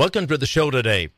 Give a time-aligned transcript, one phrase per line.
[0.00, 1.10] Welcome to the show today.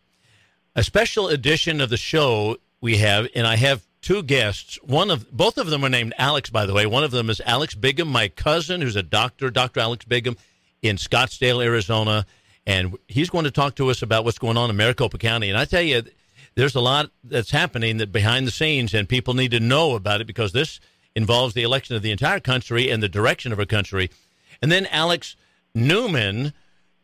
[0.74, 4.77] A special edition of the show we have, and I have two guests.
[4.82, 6.84] One of both of them are named Alex, by the way.
[6.84, 9.79] One of them is Alex Bigham, my cousin, who's a doctor, Dr.
[9.79, 10.37] Alex Bigham,
[10.82, 12.26] in Scottsdale, Arizona,
[12.66, 15.49] and he's going to talk to us about what's going on in Maricopa County.
[15.49, 16.03] And I tell you,
[16.57, 20.21] there's a lot that's happening that behind the scenes, and people need to know about
[20.21, 20.80] it because this
[21.14, 24.11] involves the election of the entire country and the direction of our country.
[24.61, 25.37] And then Alex
[25.73, 26.53] Newman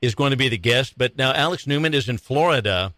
[0.01, 2.95] is going to be the guest, but now Alex Newman is in Florida,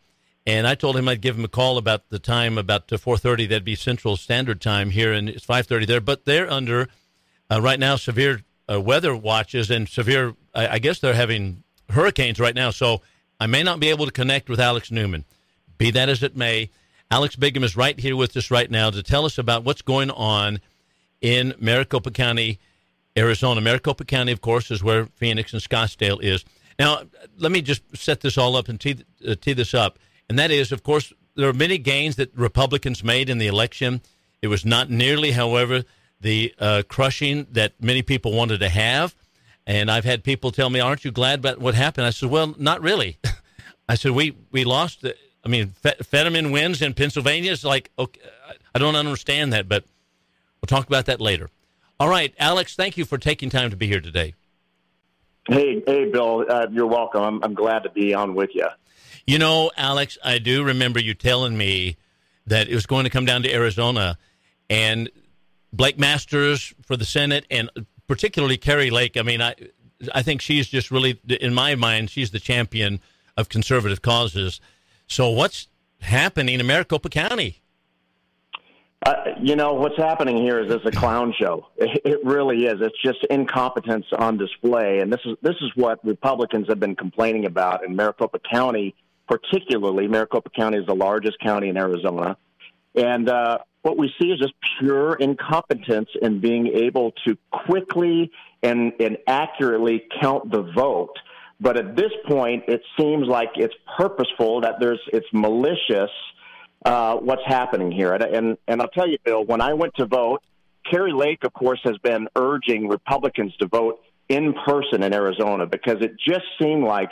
[0.47, 3.49] and I told him I'd give him a call about the time about 4:30.
[3.49, 6.01] That'd be Central Standard Time here, and it's 5:30 there.
[6.01, 6.89] But they're under
[7.51, 10.35] uh, right now severe uh, weather watches and severe.
[10.55, 13.03] I, I guess they're having hurricanes right now, so
[13.39, 15.25] I may not be able to connect with Alex Newman.
[15.79, 16.71] Be that as it may,
[17.11, 20.11] Alex Bigham is right here with us right now to tell us about what's going
[20.11, 20.61] on
[21.21, 22.59] in Maricopa County,
[23.17, 23.61] Arizona.
[23.61, 26.45] Maricopa County, of course, is where Phoenix and Scottsdale is.
[26.81, 27.03] Now,
[27.37, 29.99] let me just set this all up and tee, uh, tee this up.
[30.31, 34.01] And that is, of course, there are many gains that Republicans made in the election.
[34.41, 35.85] It was not nearly, however,
[36.23, 39.15] the uh, crushing that many people wanted to have.
[39.67, 42.55] And I've had people tell me, "Aren't you glad about what happened?" I said, "Well,
[42.59, 43.19] not really."
[43.89, 45.05] I said, "We we lost.
[45.45, 47.53] I mean, Fetterman wins in Pennsylvania.
[47.53, 48.21] It's like, okay,
[48.75, 49.85] I don't understand that, but
[50.61, 51.51] we'll talk about that later."
[52.01, 54.33] All right, Alex, thank you for taking time to be here today.
[55.49, 57.23] Hey, hey, Bill, uh, you're welcome.
[57.23, 58.69] I'm, I'm glad to be on with you.
[59.27, 61.97] You know, Alex, I do remember you telling me
[62.47, 64.19] that it was going to come down to Arizona,
[64.69, 65.11] and
[65.73, 67.71] Blake Masters for the Senate, and
[68.07, 69.17] particularly Kari Lake.
[69.17, 69.55] I mean, I
[70.15, 73.01] I think she's just really, in my mind, she's the champion
[73.37, 74.61] of conservative causes.
[75.07, 75.69] So, what's
[76.01, 77.60] happening in Maricopa County?
[79.05, 81.67] Uh, you know what's happening here is it's a clown show.
[81.77, 82.81] It, it really is.
[82.81, 87.47] It's just incompetence on display, and this is this is what Republicans have been complaining
[87.47, 88.95] about in Maricopa County,
[89.27, 90.07] particularly.
[90.07, 92.37] Maricopa County is the largest county in Arizona,
[92.95, 98.31] and uh, what we see is just pure incompetence in being able to quickly
[98.63, 101.17] and, and accurately count the vote.
[101.59, 106.11] But at this point, it seems like it's purposeful that there's it's malicious
[106.85, 108.13] uh, what's happening here.
[108.15, 110.43] And, and, and I'll tell you, Bill, when I went to vote,
[110.91, 115.99] Kari Lake, of course, has been urging Republicans to vote in person in Arizona because
[116.01, 117.11] it just seemed like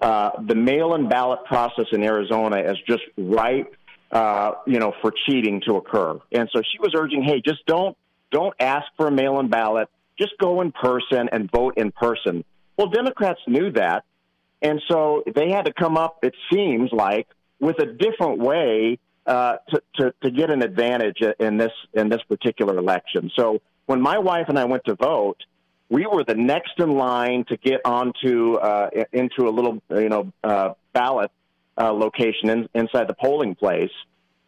[0.00, 3.74] uh, the mail-in ballot process in Arizona is just ripe,
[4.10, 6.18] uh, you know, for cheating to occur.
[6.32, 7.96] And so she was urging, hey, just don't
[8.30, 9.88] don't ask for a mail-in ballot.
[10.18, 12.44] Just go in person and vote in person.
[12.78, 14.04] Well, Democrats knew that,
[14.62, 16.20] and so they had to come up.
[16.22, 17.28] It seems like
[17.62, 22.20] with a different way uh, to, to, to get an advantage in this in this
[22.28, 23.30] particular election.
[23.36, 25.38] So when my wife and I went to vote,
[25.88, 30.32] we were the next in line to get onto uh, into a little you know
[30.42, 31.30] uh, ballot
[31.78, 33.92] uh, location in, inside the polling place,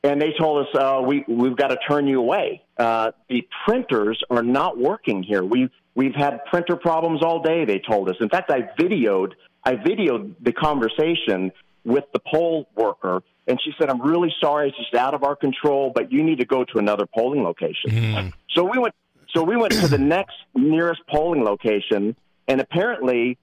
[0.02, 2.62] and they told us uh, we we've got to turn you away.
[2.76, 5.44] Uh, the printers are not working here.
[5.44, 7.64] We we've had printer problems all day.
[7.64, 8.16] They told us.
[8.20, 11.52] In fact, I videoed I videoed the conversation
[11.84, 15.36] with the poll worker, and she said, "I'm really sorry, it's just out of our
[15.36, 18.32] control, but you need to go to another polling location." Mm.
[18.50, 18.94] So we went.
[19.34, 22.16] So we went to the next nearest polling location,
[22.48, 23.38] and apparently,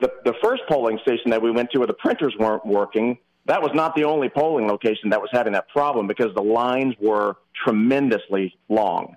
[0.00, 3.62] the the first polling station that we went to, where the printers weren't working, that
[3.62, 7.36] was not the only polling location that was having that problem because the lines were
[7.64, 9.16] tremendously long,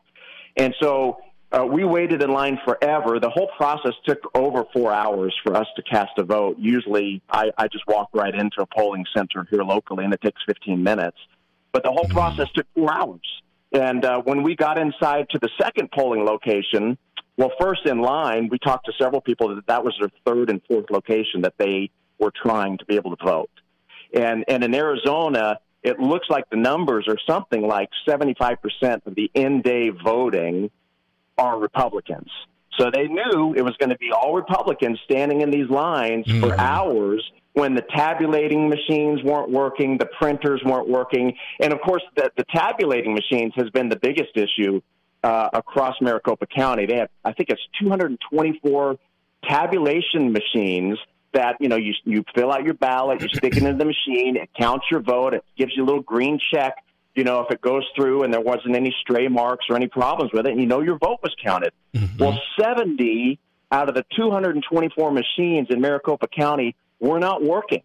[0.57, 1.17] and so
[1.55, 3.19] uh, we waited in line forever.
[3.19, 6.57] The whole process took over four hours for us to cast a vote.
[6.59, 10.41] Usually, I, I just walk right into a polling center here locally, and it takes
[10.45, 11.17] 15 minutes.
[11.71, 13.21] But the whole process took four hours.
[13.71, 16.97] And uh, when we got inside to the second polling location,
[17.37, 20.61] well, first in line, we talked to several people that that was their third and
[20.67, 21.89] fourth location that they
[22.19, 23.49] were trying to be able to vote.
[24.13, 28.57] And and in Arizona, it looks like the numbers are something like 75%
[29.05, 30.71] of the in-day voting
[31.37, 32.29] are Republicans.
[32.77, 36.41] So they knew it was going to be all Republicans standing in these lines mm-hmm.
[36.41, 37.23] for hours
[37.53, 42.43] when the tabulating machines weren't working, the printers weren't working, and of course the, the
[42.53, 44.81] tabulating machines has been the biggest issue
[45.23, 46.85] uh, across Maricopa County.
[46.85, 48.97] They have, I think it's 224
[49.47, 50.99] tabulation machines
[51.33, 54.35] that you know you you fill out your ballot, you stick it into the machine,
[54.35, 56.75] it counts your vote, it gives you a little green check
[57.15, 60.31] you know, if it goes through and there wasn't any stray marks or any problems
[60.33, 61.71] with it, and you know your vote was counted.
[61.93, 62.17] Mm-hmm.
[62.17, 63.39] Well, 70
[63.71, 67.83] out of the 224 machines in Maricopa County were not working.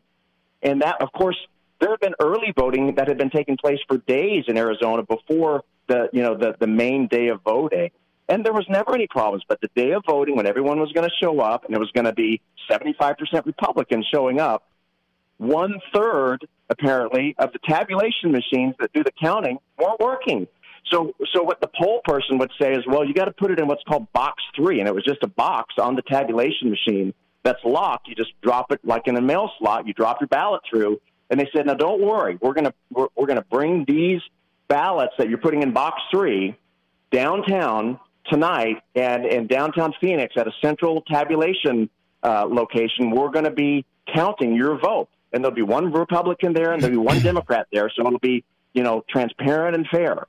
[0.62, 1.36] And that, of course,
[1.80, 5.64] there had been early voting that had been taking place for days in Arizona before
[5.86, 7.90] the, you know, the, the main day of voting.
[8.28, 9.44] And there was never any problems.
[9.48, 11.90] But the day of voting, when everyone was going to show up and it was
[11.92, 12.40] going to be
[12.70, 13.16] 75%
[13.46, 14.64] Republicans showing up,
[15.38, 20.46] one third, apparently, of the tabulation machines that do the counting weren't working.
[20.90, 23.60] So, so what the poll person would say is, well, you got to put it
[23.60, 27.12] in what's called box three, and it was just a box on the tabulation machine
[27.42, 28.08] that's locked.
[28.08, 29.86] You just drop it like in a mail slot.
[29.86, 33.26] You drop your ballot through, and they said, now don't worry, we're gonna we're, we're
[33.26, 34.20] gonna bring these
[34.68, 36.56] ballots that you're putting in box three
[37.10, 41.90] downtown tonight, and in downtown Phoenix at a central tabulation
[42.22, 43.84] uh, location, we're going to be
[44.14, 47.90] counting your vote, and there'll be one Republican there, and there'll be one Democrat there,
[47.94, 50.26] so it'll be you know transparent and fair.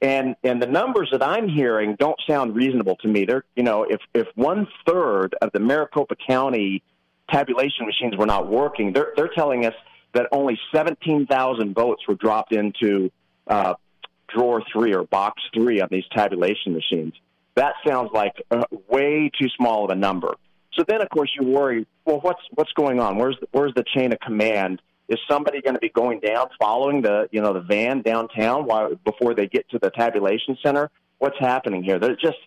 [0.00, 3.24] And and the numbers that I'm hearing don't sound reasonable to me.
[3.24, 6.82] They're you know if if one third of the Maricopa County
[7.30, 9.74] tabulation machines were not working, they're they're telling us
[10.14, 13.10] that only 17,000 votes were dropped into
[13.48, 13.74] uh,
[14.28, 17.14] drawer three or box three on these tabulation machines.
[17.56, 20.34] That sounds like uh, way too small of a number.
[20.76, 21.86] So then, of course, you worry.
[22.04, 23.18] Well, what's what's going on?
[23.18, 24.82] Where's the, where's the chain of command?
[25.08, 28.94] Is somebody going to be going down, following the you know the van downtown while
[29.04, 30.90] before they get to the tabulation center?
[31.18, 31.98] What's happening here?
[31.98, 32.38] They're just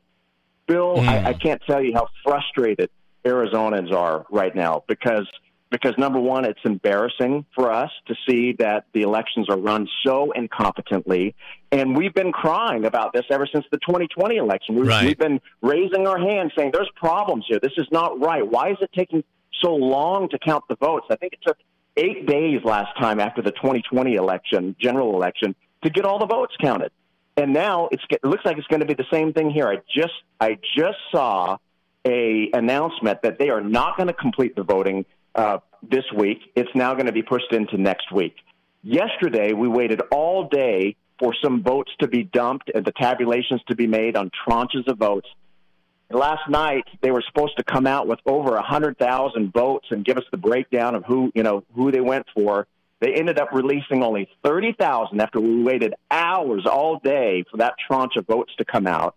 [0.67, 0.97] Bill.
[0.97, 1.07] Mm.
[1.07, 2.89] I, I can't tell you how frustrated
[3.25, 5.27] Arizonans are right now because
[5.69, 10.33] because number one, it's embarrassing for us to see that the elections are run so
[10.35, 11.33] incompetently,
[11.71, 14.75] and we've been crying about this ever since the 2020 election.
[14.75, 15.05] We've, right.
[15.05, 17.59] we've been raising our hands saying there's problems here.
[17.59, 18.45] This is not right.
[18.45, 19.23] Why is it taking
[19.61, 21.07] so long to count the votes?
[21.09, 21.57] I think it took
[21.97, 26.55] eight days last time after the 2020 election, general election, to get all the votes
[26.61, 26.91] counted.
[27.35, 29.67] And now it's, it looks like it's going to be the same thing here.
[29.67, 31.57] I just I just saw
[32.05, 35.05] a announcement that they are not going to complete the voting
[35.37, 36.39] uh, this week.
[36.55, 38.35] It's now going to be pushed into next week.
[38.83, 43.75] Yesterday, we waited all day for some votes to be dumped and the tabulations to
[43.75, 45.27] be made on tranches of votes.
[46.09, 50.17] Last night, they were supposed to come out with over a 100,000 votes and give
[50.17, 52.65] us the breakdown of who, you know, who they went for.
[52.99, 58.15] They ended up releasing only 30,000 after we waited hours all day for that tranche
[58.15, 59.15] of votes to come out.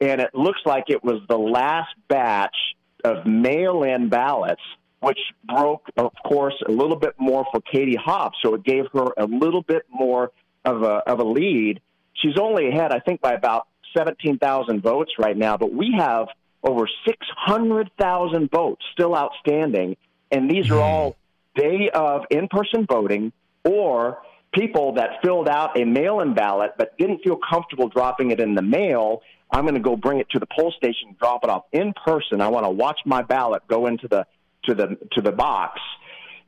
[0.00, 2.56] And it looks like it was the last batch
[3.04, 4.62] of mail in ballots
[5.02, 8.36] which broke, of course, a little bit more for Katie Hobbs.
[8.40, 10.30] So it gave her a little bit more
[10.64, 11.80] of a, of a lead.
[12.14, 13.66] She's only ahead, I think, by about
[13.96, 16.28] 17,000 votes right now, but we have
[16.62, 19.96] over 600,000 votes still outstanding.
[20.30, 21.16] And these are all
[21.56, 23.32] day of in person voting
[23.64, 24.22] or
[24.54, 28.54] people that filled out a mail in ballot but didn't feel comfortable dropping it in
[28.54, 29.22] the mail.
[29.50, 32.40] I'm going to go bring it to the poll station, drop it off in person.
[32.40, 34.26] I want to watch my ballot go into the
[34.64, 35.80] to the to the box,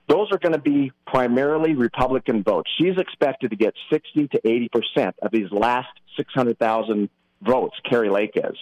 [0.08, 2.70] those are going to be primarily Republican votes.
[2.78, 7.08] She's expected to get 60 to 80 percent of these last 600,000
[7.42, 7.76] votes.
[7.88, 8.56] Kari Lake is,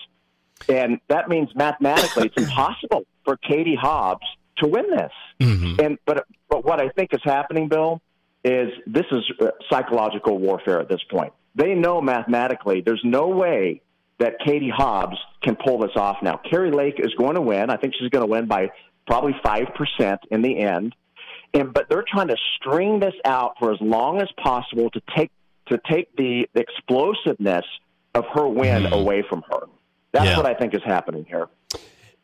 [0.68, 4.26] and that means mathematically it's impossible for Katie Hobbs
[4.58, 5.12] to win this.
[5.40, 5.80] Mm-hmm.
[5.80, 8.00] And but but what I think is happening, Bill,
[8.44, 11.32] is this is uh, psychological warfare at this point.
[11.54, 13.82] They know mathematically there's no way
[14.18, 16.40] that Katie Hobbs can pull this off now.
[16.48, 17.70] Kari Lake is going to win.
[17.70, 18.70] I think she's going to win by
[19.06, 20.94] probably 5% in the end.
[21.54, 25.30] And, but they're trying to string this out for as long as possible to take,
[25.66, 27.64] to take the explosiveness
[28.14, 28.92] of her win mm.
[28.92, 29.66] away from her.
[30.12, 30.36] That's yeah.
[30.36, 31.48] what I think is happening here.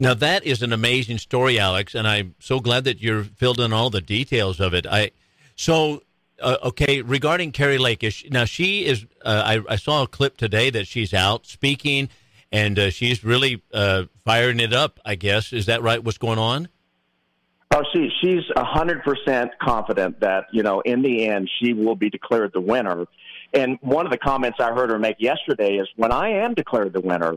[0.00, 3.72] Now that is an amazing story, Alex, and I'm so glad that you're filled in
[3.72, 4.86] all the details of it.
[4.86, 5.10] I
[5.56, 6.02] so
[6.40, 8.04] uh, okay regarding Kari Lake.
[8.04, 9.06] Is she, now she is.
[9.24, 12.10] Uh, I, I, saw a clip today that she's out speaking
[12.52, 15.00] and uh, she's really uh, firing it up.
[15.04, 16.02] I guess is that right?
[16.02, 16.68] What's going on?
[17.70, 21.96] Oh, she she's a hundred percent confident that you know in the end she will
[21.96, 23.06] be declared the winner.
[23.52, 26.92] And one of the comments I heard her make yesterday is, "When I am declared
[26.92, 27.36] the winner,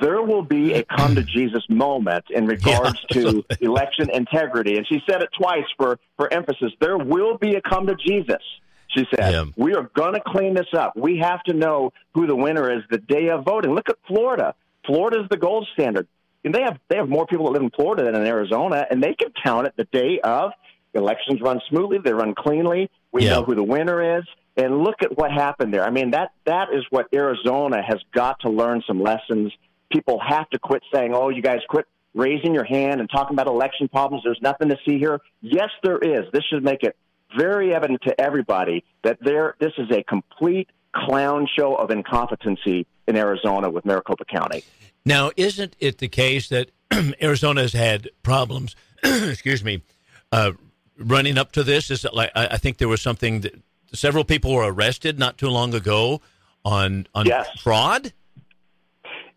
[0.00, 3.22] there will be a come to Jesus moment in regards yeah.
[3.22, 6.72] to election integrity." And she said it twice for for emphasis.
[6.80, 8.42] There will be a come to Jesus.
[8.88, 9.44] She said, yeah.
[9.56, 10.96] We are going to clean this up.
[10.96, 13.74] We have to know who the winner is the day of voting.
[13.74, 14.54] Look at Florida.
[14.86, 16.08] Florida is the gold standard.
[16.44, 19.02] And they have they have more people that live in Florida than in Arizona, and
[19.02, 20.52] they can count it the day of.
[20.94, 22.90] Elections run smoothly, they run cleanly.
[23.12, 23.32] We yeah.
[23.32, 24.24] know who the winner is.
[24.56, 25.84] And look at what happened there.
[25.84, 29.52] I mean, that that is what Arizona has got to learn some lessons.
[29.92, 33.46] People have to quit saying, "Oh, you guys quit raising your hand and talking about
[33.46, 34.24] election problems.
[34.24, 36.30] There's nothing to see here." Yes, there is.
[36.32, 36.96] This should make it
[37.36, 43.16] very evident to everybody that there this is a complete clown show of incompetency in
[43.16, 44.64] Arizona with Maricopa County.
[45.04, 46.70] Now, isn't it the case that
[47.22, 48.76] Arizona has had problems?
[49.04, 49.82] excuse me,
[50.32, 50.52] uh,
[50.98, 51.90] running up to this.
[51.90, 53.54] Is it like I, I, think there was something that
[53.92, 56.20] several people were arrested not too long ago
[56.64, 57.48] on on yes.
[57.60, 58.12] fraud.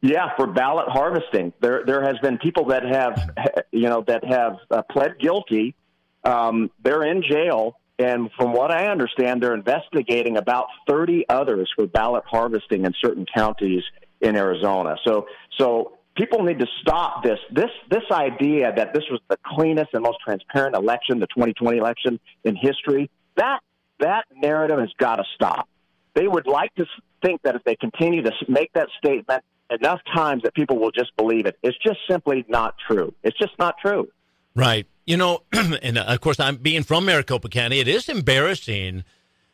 [0.01, 3.29] Yeah, for ballot harvesting, there there has been people that have
[3.71, 5.75] you know that have uh, pled guilty
[6.23, 11.87] Um, they're in jail, and from what I understand, they're investigating about 30 others for
[11.87, 13.83] ballot harvesting in certain counties
[14.21, 14.95] in Arizona.
[15.05, 19.93] So, so people need to stop this this this idea that this was the cleanest
[19.93, 23.09] and most transparent election, the 2020 election in history.
[23.37, 23.59] That
[23.99, 25.67] that narrative has got to stop.
[26.13, 26.85] They would like to
[27.23, 31.15] think that if they continue to make that statement enough times that people will just
[31.15, 31.57] believe it.
[31.63, 33.13] It's just simply not true.
[33.23, 34.09] It's just not true.
[34.53, 34.85] Right.
[35.11, 37.81] You know, and uh, of course, I'm being from Maricopa County.
[37.81, 39.03] It is embarrassing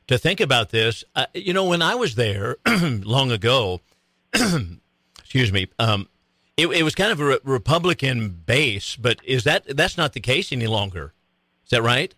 [0.06, 1.04] to think about this.
[1.16, 3.82] Uh, you know, when I was there long ago,
[5.18, 6.10] excuse me, um,
[6.58, 10.20] it, it, was kind of a re- Republican base, but is that that's not the
[10.20, 11.16] case any longer?
[11.66, 12.14] Is that right?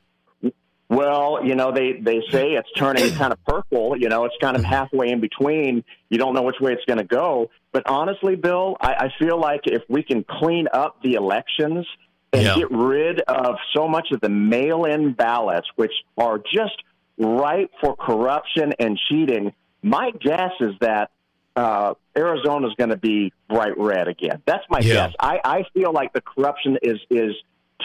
[0.90, 3.96] Well, you know, they, they say it's turning kind of purple.
[3.98, 5.86] You know, it's kind of halfway in between.
[6.10, 7.52] You don't know which way it's going to go.
[7.72, 11.88] But honestly, Bill, I, I feel like if we can clean up the elections
[12.34, 12.56] and yeah.
[12.56, 16.84] get rid of so much of the mail in ballots, which are just
[17.18, 21.12] ripe for corruption and cheating, my guess is that
[21.56, 24.42] uh, Arizona is going to be bright red again.
[24.46, 24.94] That's my yeah.
[24.94, 25.16] guess.
[25.20, 27.36] I, I feel like the corruption is is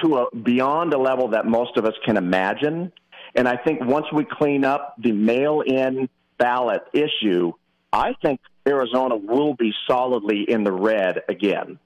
[0.03, 2.93] to a beyond a level that most of us can imagine.
[3.35, 6.09] And I think once we clean up the mail-in
[6.39, 7.53] ballot issue,
[7.93, 11.79] I think Arizona will be solidly in the red again.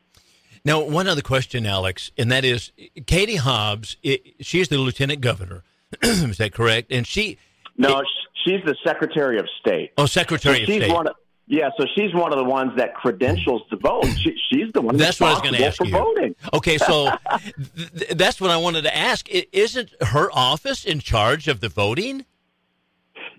[0.65, 2.73] Now, one other question, Alex, and that is
[3.07, 3.97] Katie Hobbs.
[4.03, 5.62] It, she's the lieutenant governor.
[6.03, 6.93] is that correct?
[6.93, 7.38] And she.
[7.77, 8.07] No, it,
[8.45, 9.93] she's the Secretary of State.
[9.97, 10.93] Oh, Secretary so of State.
[10.93, 11.15] One of,
[11.47, 14.05] yeah, so she's one of the ones that credentials the vote.
[14.19, 15.91] She, she's the one that's what I was going to ask you.
[15.91, 16.35] Voting.
[16.53, 17.11] Okay, so
[17.77, 19.29] th- that's what I wanted to ask.
[19.31, 22.25] Isn't her office in charge of the voting?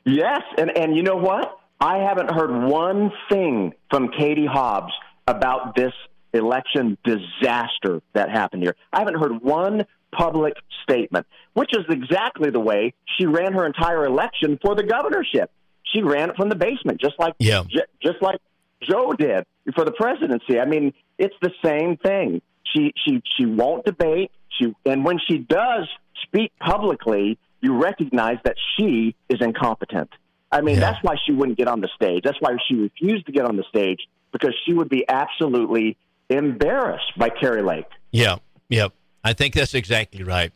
[0.05, 1.59] Yes, and and you know what?
[1.81, 4.93] I haven't heard one thing from Katie Hobbs
[5.27, 5.93] about this
[6.33, 8.75] election disaster that happened here.
[8.93, 14.05] I haven't heard one public statement, which is exactly the way she ran her entire
[14.05, 15.51] election for the governorship.
[15.83, 17.63] She ran it from the basement, just like yeah.
[17.67, 18.39] J- just like
[18.81, 19.45] Joe did
[19.75, 20.59] for the presidency.
[20.59, 22.41] I mean, it's the same thing.
[22.63, 24.31] She she she won't debate.
[24.49, 25.87] She and when she does
[26.23, 30.09] speak publicly, you recognize that she is incompetent.
[30.51, 30.91] I mean, yeah.
[30.91, 32.23] that's why she wouldn't get on the stage.
[32.23, 33.99] That's why she refused to get on the stage
[34.31, 35.97] because she would be absolutely
[36.29, 37.87] embarrassed by Kari Lake.
[38.11, 38.37] Yeah,
[38.69, 38.89] yeah.
[39.23, 40.51] I think that's exactly right.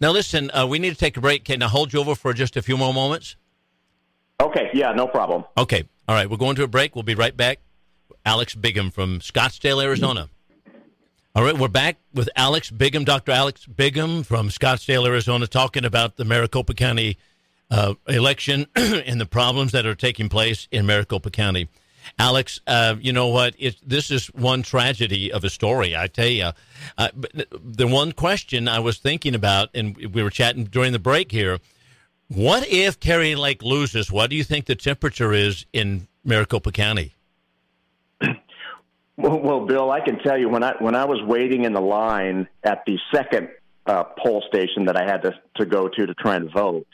[0.00, 1.44] Now, listen, uh, we need to take a break.
[1.44, 3.36] Can I hold you over for just a few more moments?
[4.40, 5.44] Okay, yeah, no problem.
[5.56, 6.96] Okay, all right, we're going to a break.
[6.96, 7.58] We'll be right back.
[8.24, 10.28] Alex Bigham from Scottsdale, Arizona.
[11.34, 13.32] All right, we're back with Alex Bigham, Dr.
[13.32, 17.16] Alex Bigham from Scottsdale, Arizona, talking about the Maricopa County
[17.70, 21.68] uh, election and the problems that are taking place in Maricopa County.
[22.18, 23.54] Alex, uh, you know what?
[23.84, 25.96] This is one tragedy of a story.
[25.96, 26.50] I tell you,
[26.98, 27.08] uh,
[27.52, 31.58] the one question I was thinking about, and we were chatting during the break here.
[32.28, 34.10] What if Kari Lake loses?
[34.10, 37.14] What do you think the temperature is in Maricopa County?
[39.14, 41.82] Well, well, Bill, I can tell you when I when I was waiting in the
[41.82, 43.50] line at the second
[43.84, 46.86] uh, poll station that I had to to go to to try and vote,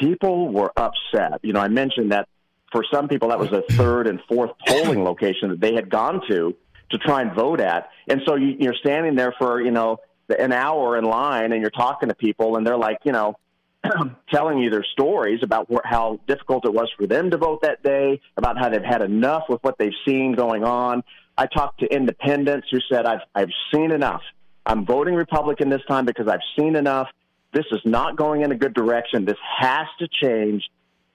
[0.00, 1.40] people were upset.
[1.42, 2.26] You know, I mentioned that
[2.72, 6.20] for some people that was a third and fourth polling location that they had gone
[6.28, 6.54] to
[6.90, 10.52] to try and vote at, and so you, you're standing there for you know an
[10.52, 13.36] hour in line and you're talking to people and they're like, you know,
[14.32, 17.82] telling you their stories about wh- how difficult it was for them to vote that
[17.82, 21.02] day, about how they've had enough with what they've seen going on.
[21.38, 24.22] I talked to independents who said, I've, I've seen enough.
[24.64, 27.08] I'm voting Republican this time because I've seen enough.
[27.52, 29.24] This is not going in a good direction.
[29.24, 30.64] This has to change.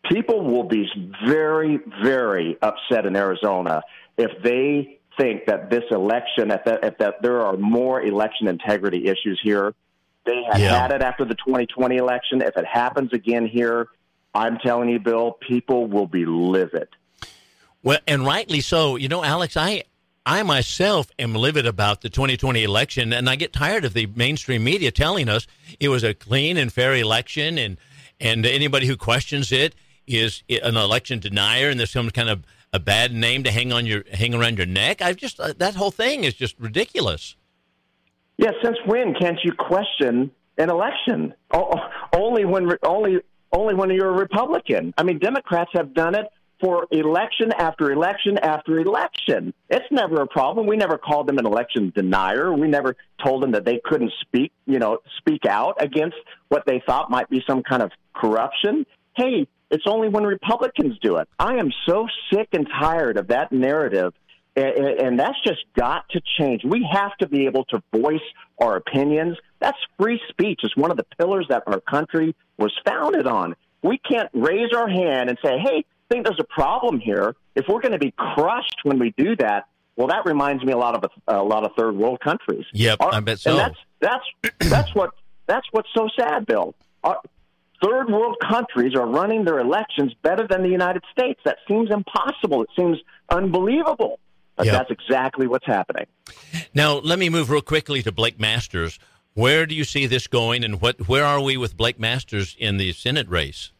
[0.09, 0.89] People will be
[1.25, 3.81] very, very upset in Arizona
[4.17, 9.07] if they think that this election, if, that, if that there are more election integrity
[9.07, 9.73] issues here
[10.25, 10.79] they had yeah.
[10.79, 12.41] had it after the 2020 election.
[12.41, 13.87] If it happens again here,
[14.33, 16.89] I'm telling you, Bill, people will be livid.
[17.83, 18.95] Well, and rightly so.
[18.95, 19.83] You know, Alex, I
[20.25, 24.63] I myself am livid about the 2020 election, and I get tired of the mainstream
[24.63, 25.47] media telling us
[25.79, 27.77] it was a clean and fair election, and
[28.19, 29.73] and anybody who questions it
[30.07, 32.43] is an election denier, and there's some kind of
[32.73, 35.01] a bad name to hang on your hang around your neck.
[35.01, 37.35] I've just uh, that whole thing is just ridiculous.
[38.37, 41.33] Yeah, since when can't you question an election?
[42.13, 43.19] only when only
[43.51, 44.93] only when you're a Republican.
[44.97, 46.25] I mean, Democrats have done it
[46.61, 49.53] for election after election after election.
[49.69, 50.67] It's never a problem.
[50.67, 52.53] We never called them an election denier.
[52.53, 56.17] We never told them that they couldn't speak, you know, speak out against
[56.49, 58.85] what they thought might be some kind of corruption.
[59.17, 61.27] Hey, it's only when Republicans do it.
[61.39, 64.13] I am so sick and tired of that narrative
[64.55, 66.63] and, that's just got to change.
[66.63, 68.19] We have to be able to voice
[68.59, 70.61] our opinions That's free speech.
[70.63, 73.55] It's one of the pillars that our country was founded on.
[73.81, 77.35] We can't raise our hand and say, hey, I think there's a problem here.
[77.55, 80.77] If we're going to be crushed when we do that, well, that reminds me a
[80.77, 82.65] lot of a, a lot of third world countries.
[82.73, 83.51] Yep, our, I bet so.
[83.51, 85.11] And that's that's that's what
[85.47, 86.75] that's what's so sad, Bill.
[87.03, 87.19] Our,
[87.81, 91.39] third world countries are running their elections better than the United States.
[91.45, 92.63] That seems impossible.
[92.63, 92.97] It seems
[93.29, 94.19] unbelievable.
[94.55, 94.73] But yep.
[94.75, 96.05] that's exactly what's happening.
[96.73, 98.99] Now, let me move real quickly to Blake Masters.
[99.33, 102.77] Where do you see this going, and what where are we with Blake Masters in
[102.77, 103.71] the Senate race?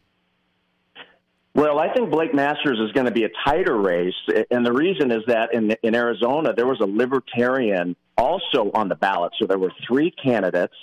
[1.54, 4.14] Well, I think Blake Masters is going to be a tighter race,
[4.50, 8.94] and the reason is that in in Arizona there was a libertarian also on the
[8.94, 10.74] ballot, so there were three candidates,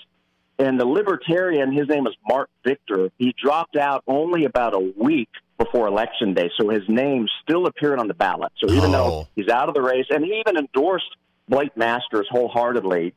[0.60, 5.30] and the libertarian, his name is Mark Victor, he dropped out only about a week
[5.58, 8.52] before election day, so his name still appeared on the ballot.
[8.58, 8.92] So even oh.
[8.92, 11.16] though he's out of the race, and he even endorsed
[11.48, 13.14] Blake Masters wholeheartedly,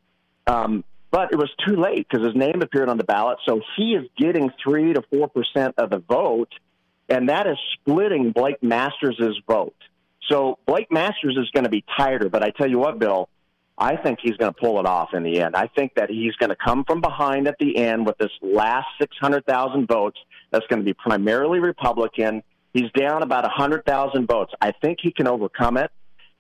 [0.47, 3.39] um, but it was too late because his name appeared on the ballot.
[3.47, 6.49] So he is getting three to four percent of the vote,
[7.09, 9.77] and that is splitting Blake Masters' vote.
[10.31, 12.29] So Blake Masters is going to be tighter.
[12.29, 13.29] But I tell you what, Bill,
[13.83, 15.57] I think he's going to pull it off in the end.
[15.57, 18.87] I think that he's going to come from behind at the end with this last
[19.01, 20.21] 600,000 votes
[20.53, 22.45] that's going to be primarily Republican.
[22.73, 24.53] He's down about 100,000 votes.
[24.61, 25.91] I think he can overcome it,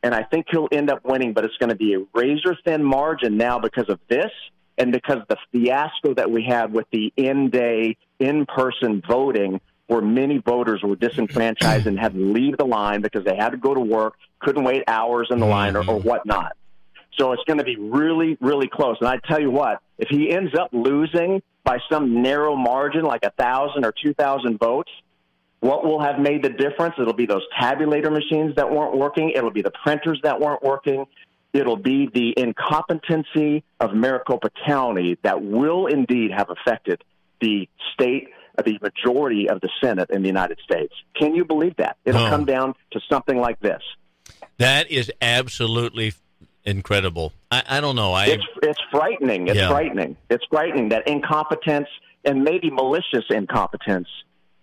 [0.04, 2.84] and I think he'll end up winning, but it's going to be a razor thin
[2.84, 4.30] margin now because of this
[4.78, 9.61] and because of the fiasco that we had with the in day, in person voting
[9.88, 13.56] where many voters were disenfranchised and had to leave the line because they had to
[13.56, 16.08] go to work, couldn't wait hours in the line or, or mm-hmm.
[16.08, 16.52] whatnot.
[17.19, 18.97] So it's going to be really, really close.
[19.00, 23.25] And I tell you what, if he ends up losing by some narrow margin, like
[23.25, 24.90] a thousand or two thousand votes,
[25.61, 26.95] what will have made the difference?
[26.99, 29.31] It'll be those tabulator machines that weren't working.
[29.31, 31.07] It'll be the printers that weren't working.
[31.52, 37.04] It'll be the incompetency of Maricopa County that will indeed have affected
[37.40, 38.28] the state,
[38.64, 40.95] the majority of the Senate in the United States.
[41.14, 41.99] Can you believe that?
[42.04, 43.83] It'll come down to something like this.
[44.59, 46.12] That is absolutely
[46.64, 47.33] incredible.
[47.51, 48.12] I, I don't know.
[48.12, 49.48] I it's it's frightening.
[49.48, 49.68] It's yeah.
[49.68, 50.16] frightening.
[50.31, 51.88] It's frightening that incompetence
[52.25, 54.09] and maybe malicious incompetence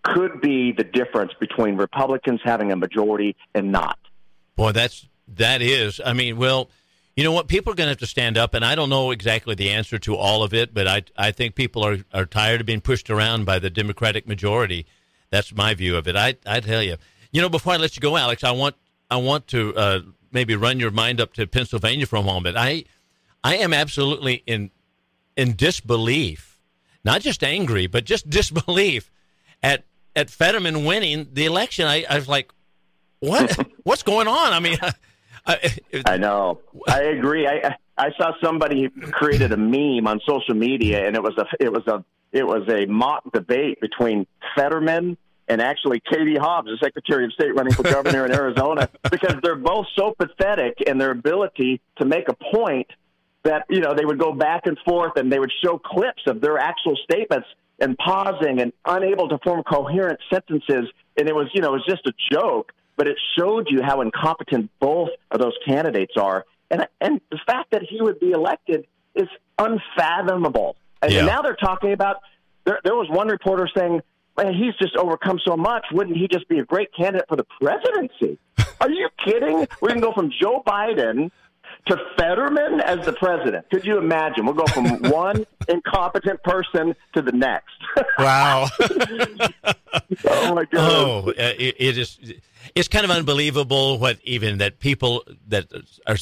[0.03, 3.99] could be the difference between Republicans having a majority and not.
[4.55, 5.99] Boy, that's that is.
[6.03, 6.69] I mean, well,
[7.15, 7.47] you know what?
[7.47, 9.99] People are going to have to stand up, and I don't know exactly the answer
[9.99, 13.09] to all of it, but I I think people are are tired of being pushed
[13.09, 14.85] around by the Democratic majority.
[15.29, 16.15] That's my view of it.
[16.15, 16.95] I I tell you,
[17.31, 18.75] you know, before I let you go, Alex, I want
[19.11, 19.99] I want to uh,
[20.31, 22.57] maybe run your mind up to Pennsylvania for a moment.
[22.57, 22.85] I
[23.43, 24.71] I am absolutely in
[25.35, 26.59] in disbelief,
[27.03, 29.11] not just angry, but just disbelief
[29.63, 31.85] at at Fetterman winning the election.
[31.85, 32.51] I, I was like,
[33.19, 34.53] what what's going on?
[34.53, 34.77] I mean,
[35.45, 35.71] I,
[36.05, 36.61] I know.
[36.87, 37.47] I agree.
[37.47, 41.71] I I saw somebody created a meme on social media, and it was a it
[41.71, 45.17] was a it was a mock debate between Fetterman
[45.49, 49.55] and actually Katie Hobbs, the Secretary of State running for governor in Arizona, because they're
[49.55, 52.87] both so pathetic in their ability to make a point
[53.43, 56.39] that, you know, they would go back and forth and they would show clips of
[56.39, 57.47] their actual statements
[57.79, 60.89] and pausing and unable to form coherent sentences.
[61.17, 64.01] And it was, you know, it was just a joke, but it showed you how
[64.01, 66.45] incompetent both of those candidates are.
[66.69, 68.85] And, and the fact that he would be elected
[69.15, 70.75] is unfathomable.
[71.01, 71.25] And yeah.
[71.25, 72.17] now they're talking about,
[72.65, 74.01] there, there was one reporter saying,
[74.43, 75.85] man, he's just overcome so much.
[75.91, 78.37] Wouldn't he just be a great candidate for the presidency?
[78.81, 79.67] Are you kidding?
[79.81, 81.31] We can go from Joe Biden
[81.87, 83.69] to Fetterman as the president.
[83.69, 84.45] Could you imagine?
[84.45, 87.75] We'll go from one incompetent person to the next.
[88.19, 88.67] wow.
[90.25, 90.75] oh my god.
[90.75, 92.19] Oh, it, it is
[92.75, 95.67] it's kind of unbelievable what even that people that
[96.07, 96.17] are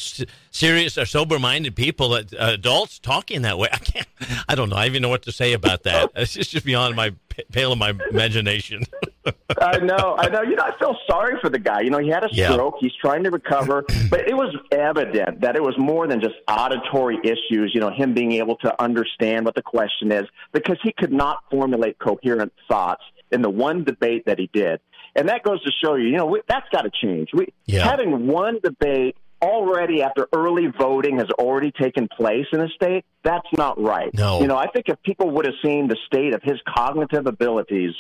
[0.52, 3.70] serious or sober minded people uh, adults talking that way.
[3.74, 4.08] I can't
[4.48, 4.76] i don't know.
[4.76, 6.12] I even know what to say about that.
[6.16, 7.14] It's just beyond my
[7.52, 8.84] pale of my imagination.
[9.62, 10.42] I know i know.
[10.42, 11.82] You know i feel sorry for the guy.
[11.82, 12.76] You know he had a stroke.
[12.76, 12.88] Yeah.
[12.88, 17.18] he's trying to recover but it was evident that it was more than just auditory
[17.24, 20.24] issues you know him being able to understand what the question is
[20.54, 24.80] because he could not formulate coherent thoughts in the one debate that he did
[25.18, 27.30] and that goes to show you, you know, we, that's got to change.
[27.34, 27.84] We, yeah.
[27.84, 33.48] Having one debate already after early voting has already taken place in the state, that's
[33.58, 34.14] not right.
[34.14, 34.42] No.
[34.42, 37.94] You know, I think if people would have seen the state of his cognitive abilities,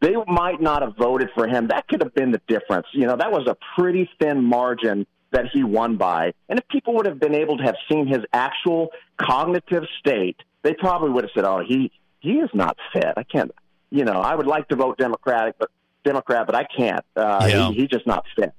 [0.00, 1.68] they might not have voted for him.
[1.68, 2.86] That could have been the difference.
[2.92, 6.32] You know, that was a pretty thin margin that he won by.
[6.48, 8.88] And if people would have been able to have seen his actual
[9.20, 13.14] cognitive state, they probably would have said, "Oh, he he is not fit.
[13.16, 13.50] I can't."
[13.90, 15.70] You know, I would like to vote Democratic, but
[16.04, 17.04] Democrat, but I can't.
[17.16, 17.68] Uh, yeah.
[17.68, 18.52] he, he's just not fit.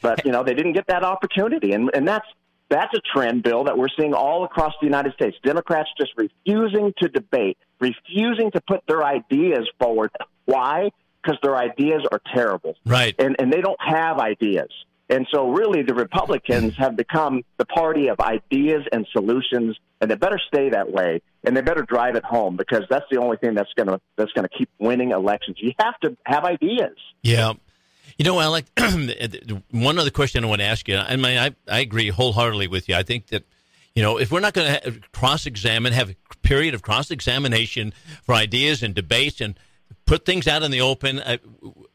[0.00, 2.26] But you know, they didn't get that opportunity, and and that's
[2.72, 5.36] that's a trend, Bill, that we're seeing all across the United States.
[5.44, 10.10] Democrats just refusing to debate, refusing to put their ideas forward.
[10.46, 10.90] Why?
[11.22, 12.74] Because their ideas are terrible.
[12.86, 13.14] Right.
[13.18, 14.70] And, and they don't have ideas.
[15.12, 20.14] And so, really, the Republicans have become the party of ideas and solutions, and they
[20.14, 23.52] better stay that way, and they better drive it home because that's the only thing
[23.52, 25.58] that's going to that's going to keep winning elections.
[25.60, 26.96] You have to have ideas.
[27.22, 27.52] Yeah.
[28.16, 28.64] You know, Alec,
[29.70, 30.96] one other question I want to ask you.
[30.96, 32.94] I mean, I, I agree wholeheartedly with you.
[32.94, 33.44] I think that,
[33.94, 37.92] you know, if we're not going to cross examine, have a period of cross examination
[38.22, 39.58] for ideas and debates and
[40.06, 41.36] put things out in the open, uh,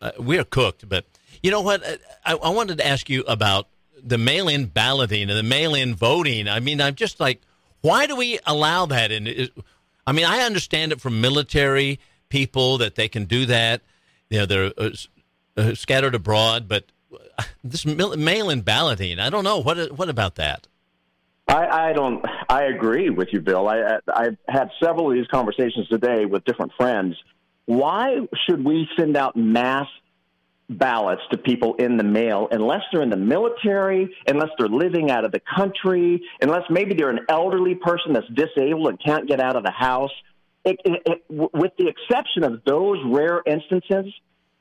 [0.01, 0.87] I, uh, we are cooked.
[0.87, 1.05] But
[1.43, 1.83] you know what?
[2.25, 3.67] I, I wanted to ask you about
[4.01, 6.47] the mail in balloting and the mail in voting.
[6.47, 7.41] I mean, I'm just like,
[7.81, 9.11] why do we allow that?
[9.11, 9.49] And
[10.05, 13.81] I mean, I understand it from military people that they can do that.
[14.29, 14.89] You know, they're uh,
[15.55, 16.85] uh, scattered abroad, but
[17.63, 20.67] this mail-in balloting, I don't know what what about that.
[21.47, 22.25] I, I don't.
[22.49, 23.69] I agree with you, Bill.
[23.69, 27.15] I, I've had several of these conversations today with different friends.
[27.65, 29.87] Why should we send out mass
[30.69, 35.23] ballots to people in the mail unless they're in the military, unless they're living out
[35.23, 39.55] of the country, unless maybe they're an elderly person that's disabled and can't get out
[39.55, 40.11] of the house.
[40.65, 44.13] It, it, it, with the exception of those rare instances,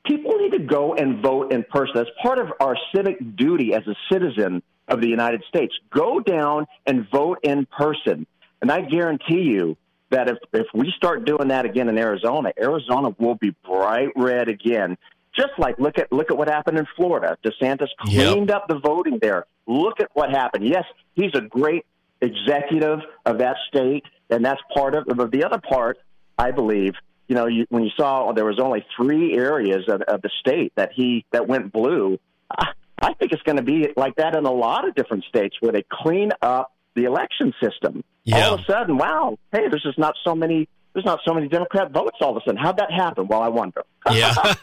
[0.06, 1.92] people need to go and vote in person.
[1.94, 5.74] That's part of our civic duty as a citizen of the United States.
[5.90, 8.26] Go down and vote in person.
[8.62, 9.76] And I guarantee you
[10.10, 14.48] that if, if we start doing that again in Arizona, Arizona will be bright red
[14.48, 14.96] again.
[15.36, 17.36] Just like look at look at what happened in Florida.
[17.44, 18.56] DeSantis cleaned yep.
[18.56, 19.46] up the voting there.
[19.66, 20.66] Look at what happened.
[20.66, 21.84] Yes, he's a great
[22.20, 25.04] executive of that state, and that's part of.
[25.06, 25.98] But the other part,
[26.38, 26.94] I believe,
[27.28, 30.72] you know, you, when you saw there was only three areas of, of the state
[30.76, 32.18] that he that went blue,
[32.50, 32.68] I,
[33.00, 35.72] I think it's going to be like that in a lot of different states where
[35.72, 38.02] they clean up the election system.
[38.24, 38.46] Yeah.
[38.48, 41.46] All of a sudden, wow, hey, there's just not so many there's not so many
[41.46, 42.56] Democrat votes all of a sudden.
[42.56, 43.28] How'd that happen?
[43.28, 43.84] Well, I wonder.
[44.10, 44.32] Yeah.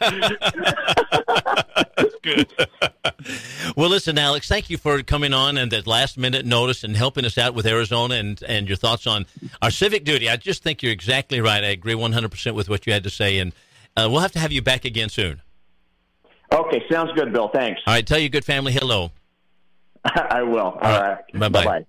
[1.96, 2.52] That's good.
[3.76, 7.24] well, listen, Alex, thank you for coming on and that last minute notice and helping
[7.24, 9.26] us out with Arizona and, and your thoughts on
[9.62, 10.28] our civic duty.
[10.28, 11.62] I just think you're exactly right.
[11.62, 13.38] I agree 100% with what you had to say.
[13.38, 13.52] And
[13.96, 15.40] uh, we'll have to have you back again soon.
[16.52, 17.46] Okay, sounds good, Bill.
[17.46, 17.80] Thanks.
[17.86, 19.12] All right, tell your good family hello.
[20.04, 20.58] I will.
[20.58, 21.18] All, all right.
[21.32, 21.38] right.
[21.38, 21.84] Bye bye.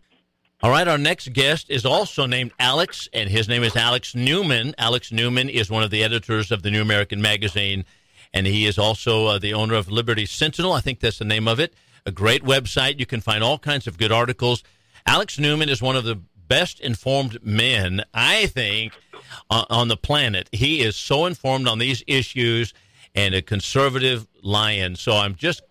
[0.65, 4.73] All right, our next guest is also named Alex, and his name is Alex Newman.
[4.79, 7.85] Alex Newman is one of the editors of the New American Magazine,
[8.33, 10.73] and he is also uh, the owner of Liberty Sentinel.
[10.73, 11.75] I think that's the name of it.
[12.07, 12.97] A great website.
[12.97, 14.63] You can find all kinds of good articles.
[15.05, 18.93] Alex Newman is one of the best informed men, I think,
[19.51, 20.49] uh, on the planet.
[20.51, 22.73] He is so informed on these issues
[23.13, 24.95] and a conservative lion.
[24.95, 25.61] So I'm just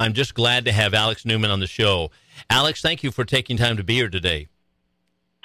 [0.00, 2.10] I'm just glad to have Alex Newman on the show.
[2.48, 4.48] Alex, thank you for taking time to be here today.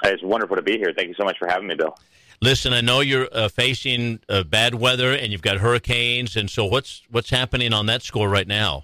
[0.03, 0.93] It's wonderful to be here.
[0.95, 1.97] Thank you so much for having me, Bill.
[2.41, 6.65] Listen, I know you're uh, facing uh, bad weather and you've got hurricanes, and so
[6.65, 8.83] what's what's happening on that score right now?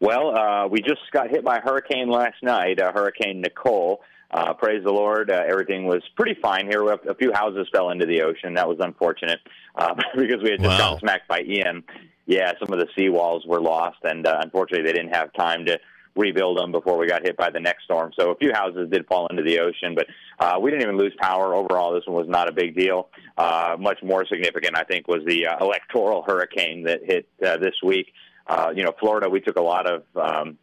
[0.00, 4.02] Well, uh, we just got hit by a hurricane last night, uh, Hurricane Nicole.
[4.30, 6.84] Uh, praise the Lord, uh, everything was pretty fine here.
[6.88, 8.54] A few houses fell into the ocean.
[8.54, 9.40] That was unfortunate
[10.16, 10.78] because we had just wow.
[10.78, 11.82] gotten smacked by Ian.
[12.26, 15.78] Yeah, some of the seawalls were lost, and unfortunately, they didn't have time to
[16.16, 18.12] rebuild them before we got hit by the next storm.
[18.18, 20.06] So a few houses did fall into the ocean, but
[20.38, 21.54] uh, we didn't even lose power.
[21.54, 23.08] Overall, this one was not a big deal.
[23.36, 27.74] Uh, much more significant, I think, was the uh, electoral hurricane that hit uh, this
[27.82, 28.12] week.
[28.46, 30.58] Uh, you know, Florida, we took a lot of um,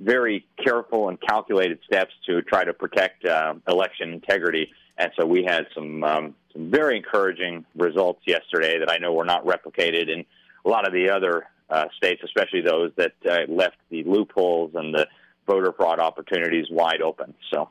[0.00, 4.72] very careful and calculated steps to try to protect uh, election integrity.
[4.98, 9.24] And so we had some um, some very encouraging results yesterday that I know were
[9.24, 10.24] not replicated in
[10.64, 14.94] a lot of the other uh, states, especially those that uh, left the loopholes and
[14.94, 15.06] the
[15.46, 17.34] voter fraud opportunities wide open.
[17.52, 17.68] So.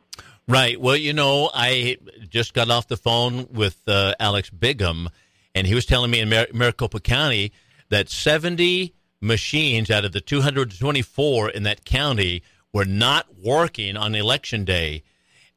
[0.47, 0.79] Right.
[0.79, 1.97] Well, you know, I
[2.29, 5.09] just got off the phone with uh, Alex Bigham,
[5.55, 7.53] and he was telling me in Mar- Maricopa County
[7.89, 14.65] that 70 machines out of the 224 in that county were not working on election
[14.65, 15.03] day.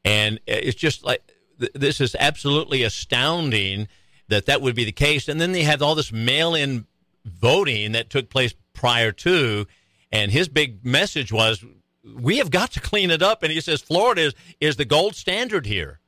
[0.05, 1.21] And it's just like
[1.59, 3.89] th- this is absolutely astounding
[4.29, 5.27] that that would be the case.
[5.27, 6.85] And then they have all this mail in
[7.27, 9.65] voting that took place prior to,
[10.11, 11.63] and his big message was,
[12.03, 15.15] "We have got to clean it up." And he says Florida is is the gold
[15.15, 15.99] standard here.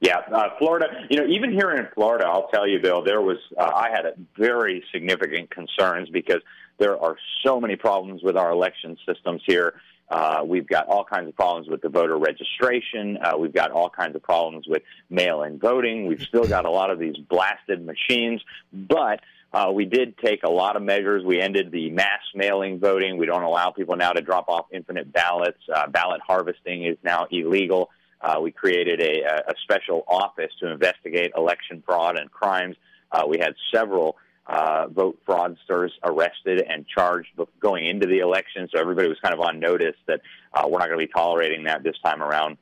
[0.00, 0.86] Yeah, uh, Florida.
[1.10, 4.04] You know, even here in Florida, I'll tell you, Bill, there was uh, I had
[4.36, 6.40] very significant concerns because
[6.78, 9.74] there are so many problems with our election systems here.
[10.08, 13.18] Uh, we've got all kinds of problems with the voter registration.
[13.22, 16.06] Uh, we've got all kinds of problems with mail-in voting.
[16.06, 18.40] We've still got a lot of these blasted machines,
[18.72, 19.20] but
[19.52, 21.24] Uh, we did take a lot of measures.
[21.24, 23.16] We ended the mass mailing voting.
[23.16, 25.58] We don't allow people now to drop off infinite ballots.
[25.72, 27.90] Uh, ballot harvesting is now illegal.
[28.20, 32.76] Uh, we created a, a special office to investigate election fraud and crimes.
[33.10, 37.28] Uh, we had several uh, vote fraudsters arrested and charged
[37.60, 40.20] going into the election, so everybody was kind of on notice that
[40.52, 42.56] uh, we're not going to be tolerating that this time around.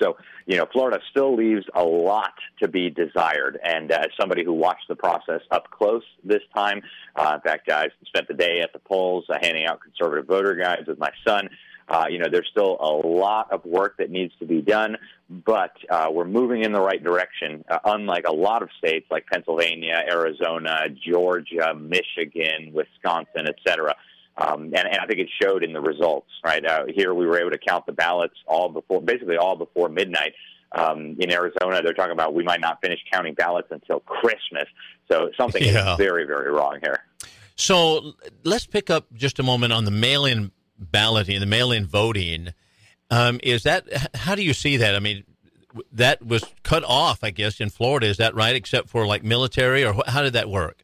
[0.00, 3.58] So, you know, Florida still leaves a lot to be desired.
[3.62, 6.82] And uh, as somebody who watched the process up close this time,
[7.16, 10.54] uh, in fact, I spent the day at the polls uh, handing out conservative voter
[10.54, 11.48] guides with my son.
[11.86, 14.96] Uh, you know, there's still a lot of work that needs to be done,
[15.28, 17.62] but uh, we're moving in the right direction.
[17.68, 23.94] Uh, unlike a lot of states like Pennsylvania, Arizona, Georgia, Michigan, Wisconsin, et cetera.
[24.36, 26.64] Um, and, and I think it showed in the results, right?
[26.64, 30.32] Uh, here we were able to count the ballots all before, basically all before midnight.
[30.72, 34.64] Um, in Arizona, they're talking about we might not finish counting ballots until Christmas.
[35.10, 35.92] So something yeah.
[35.92, 37.04] is very, very wrong here.
[37.54, 42.48] So let's pick up just a moment on the mail-in balloting, the mail-in voting.
[43.10, 43.84] Um, is that
[44.16, 44.96] how do you see that?
[44.96, 45.22] I mean,
[45.92, 48.06] that was cut off, I guess, in Florida.
[48.06, 48.56] Is that right?
[48.56, 50.83] Except for like military, or how did that work?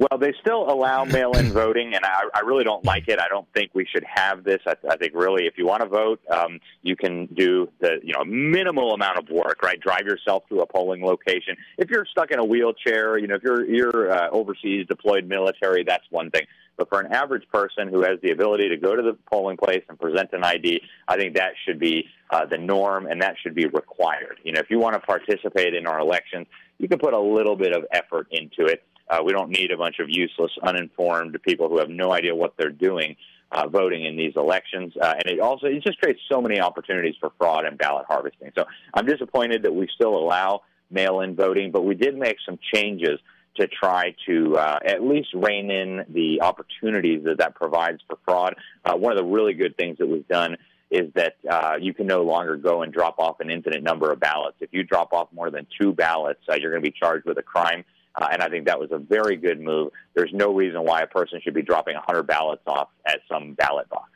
[0.00, 3.20] Well, they still allow mail-in voting, and I, I really don't like it.
[3.20, 4.60] I don't think we should have this.
[4.66, 8.14] I, I think really, if you want to vote, um, you can do the you
[8.14, 9.78] know minimal amount of work, right?
[9.78, 11.54] Drive yourself to a polling location.
[11.76, 15.84] If you're stuck in a wheelchair, you know, if you're you're uh, overseas deployed military,
[15.84, 16.46] that's one thing.
[16.78, 19.82] But for an average person who has the ability to go to the polling place
[19.90, 23.54] and present an ID, I think that should be uh, the norm, and that should
[23.54, 24.38] be required.
[24.44, 26.46] You know, if you want to participate in our elections,
[26.78, 28.82] you can put a little bit of effort into it.
[29.10, 32.54] Uh, we don't need a bunch of useless, uninformed people who have no idea what
[32.56, 33.16] they're doing
[33.52, 34.92] uh, voting in these elections.
[35.00, 38.52] Uh, and it also it just creates so many opportunities for fraud and ballot harvesting.
[38.56, 43.18] So I'm disappointed that we still allow mail-in voting, but we did make some changes
[43.56, 48.54] to try to uh, at least rein in the opportunities that that provides for fraud.
[48.84, 50.56] Uh, one of the really good things that was done
[50.90, 54.18] is that uh, you can no longer go and drop off an infinite number of
[54.18, 54.56] ballots.
[54.60, 57.38] If you drop off more than two ballots, uh, you're going to be charged with
[57.38, 57.84] a crime.
[58.20, 59.92] Uh, and I think that was a very good move.
[60.14, 63.88] There's no reason why a person should be dropping 100 ballots off at some ballot
[63.88, 64.10] box.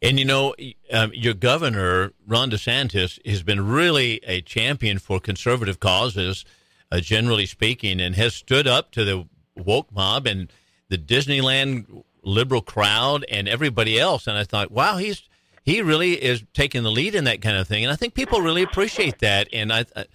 [0.00, 0.54] And you know,
[0.92, 6.44] um, your governor, Ron DeSantis, has been really a champion for conservative causes,
[6.92, 10.52] uh, generally speaking, and has stood up to the woke mob and
[10.88, 14.28] the Disneyland liberal crowd and everybody else.
[14.28, 15.28] And I thought, wow, he's
[15.64, 17.84] he really is taking the lead in that kind of thing.
[17.84, 19.48] And I think people really appreciate that.
[19.52, 20.06] And I, I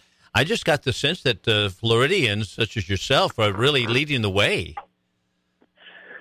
[0.43, 4.75] just got the sense that uh, Floridians, such as yourself, are really leading the way.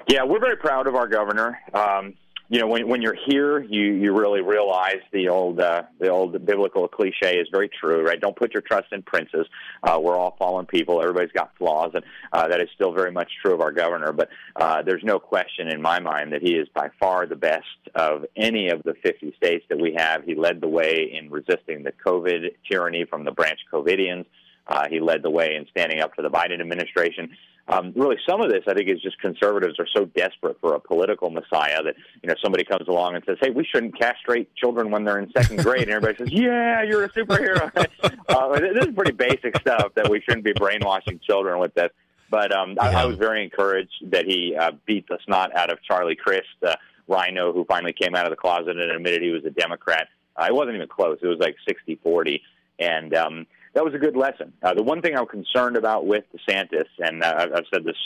[0.08, 1.58] Yeah, we're very proud of our governor.
[1.72, 2.14] Um,
[2.52, 6.32] you know, when when you're here, you you really realize the old uh, the old
[6.44, 8.20] biblical cliche is very true, right?
[8.20, 9.46] Don't put your trust in princes.
[9.82, 11.00] Uh, we're all fallen people.
[11.00, 14.12] Everybody's got flaws, and uh, that is still very much true of our governor.
[14.12, 17.64] But uh, there's no question in my mind that he is by far the best
[17.94, 20.24] of any of the 50 states that we have.
[20.24, 24.26] He led the way in resisting the COVID tyranny from the branch COVIDians.
[24.66, 27.30] Uh, he led the way in standing up to the Biden administration
[27.68, 30.80] um, really some of this I think is just conservatives are so desperate for a
[30.80, 34.90] political messiah that you know somebody comes along and says, "Hey, we shouldn't castrate children
[34.90, 37.70] when they're in second grade," and everybody says, "Yeah, you're a superhero."
[38.28, 41.90] uh, this is pretty basic stuff that we shouldn't be brainwashing children with this.
[42.30, 42.82] But um, yeah.
[42.82, 46.48] I, I was very encouraged that he uh, beat the snot out of Charlie Crist,
[46.66, 50.08] uh, RINO, who finally came out of the closet and admitted he was a Democrat.
[50.34, 52.42] Uh, it wasn't even close; it was like sixty forty,
[52.80, 54.52] and um, that was a good lesson.
[54.62, 57.96] Uh, the one thing I'm concerned about with DeSantis, and uh, I've said this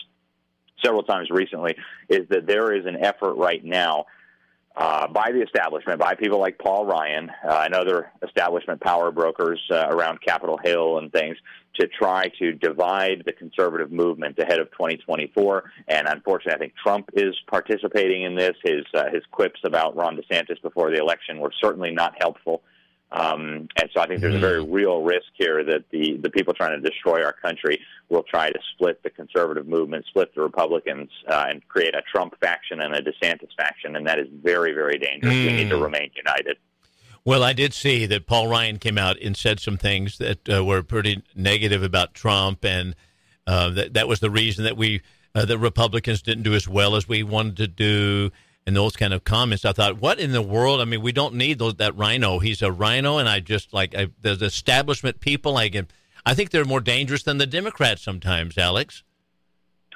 [0.85, 1.76] several times recently,
[2.09, 4.07] is that there is an effort right now
[4.76, 9.61] uh, by the establishment, by people like Paul Ryan uh, and other establishment power brokers
[9.70, 11.38] uh, around Capitol Hill and things,
[11.76, 15.64] to try to divide the conservative movement ahead of 2024.
[15.88, 18.55] And unfortunately, I think Trump is participating in this.
[18.62, 22.62] His uh, his quips about Ron DeSantis before the election were certainly not helpful.
[23.12, 24.73] Um, and so I think there's a very mm-hmm.
[24.73, 28.59] real risk here that the, the people trying to destroy our country will try to
[28.75, 33.03] split the conservative movement, split the Republicans, uh, and create a Trump faction and a
[33.03, 33.95] DeSantis faction.
[33.95, 35.35] And that is very, very dangerous.
[35.35, 35.47] Mm.
[35.47, 35.83] We need to mm.
[35.83, 36.57] remain united.
[37.25, 40.64] Well, I did see that Paul Ryan came out and said some things that uh,
[40.64, 42.95] were pretty negative about Trump, and
[43.49, 45.01] uh, that that was the reason that we
[45.35, 48.31] uh, the Republicans didn't do as well as we wanted to do
[48.66, 49.64] and those kind of comments.
[49.64, 50.81] I thought, what in the world?
[50.81, 52.40] I mean, we don't need those, that RINO.
[52.40, 55.52] He's a RINO, and I just like I, the establishment people.
[55.52, 55.76] Like,
[56.24, 58.59] I think they're more dangerous than the Democrats sometimes.
[58.59, 59.05] Alex.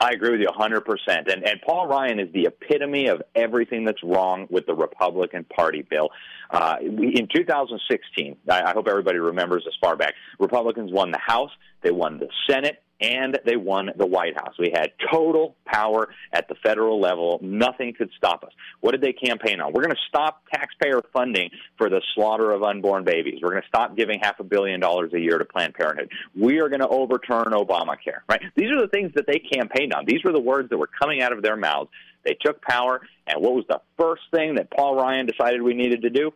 [0.02, 1.30] I agree with you 100%.
[1.30, 5.82] And, and Paul Ryan is the epitome of everything that's wrong with the Republican Party
[5.82, 6.08] Bill.
[6.50, 11.18] Uh, we, in 2016, I, I hope everybody remembers this far back, Republicans won the
[11.18, 11.50] House,
[11.82, 14.54] they won the Senate, and they won the White House.
[14.58, 17.38] We had total power at the federal level.
[17.42, 18.52] Nothing could stop us.
[18.80, 19.72] What did they campaign on?
[19.72, 23.40] We're going to stop taxpayer funding for the slaughter of unborn babies.
[23.42, 26.10] We're going to stop giving half a billion dollars a year to Planned Parenthood.
[26.38, 28.42] We are going to overturn Obamacare, right?
[28.54, 30.04] These are the things that they campaigned on.
[30.06, 31.90] These were the words that were coming out of their mouths.
[32.24, 36.02] They took power, and what was the first thing that Paul Ryan decided we needed
[36.02, 36.32] to do?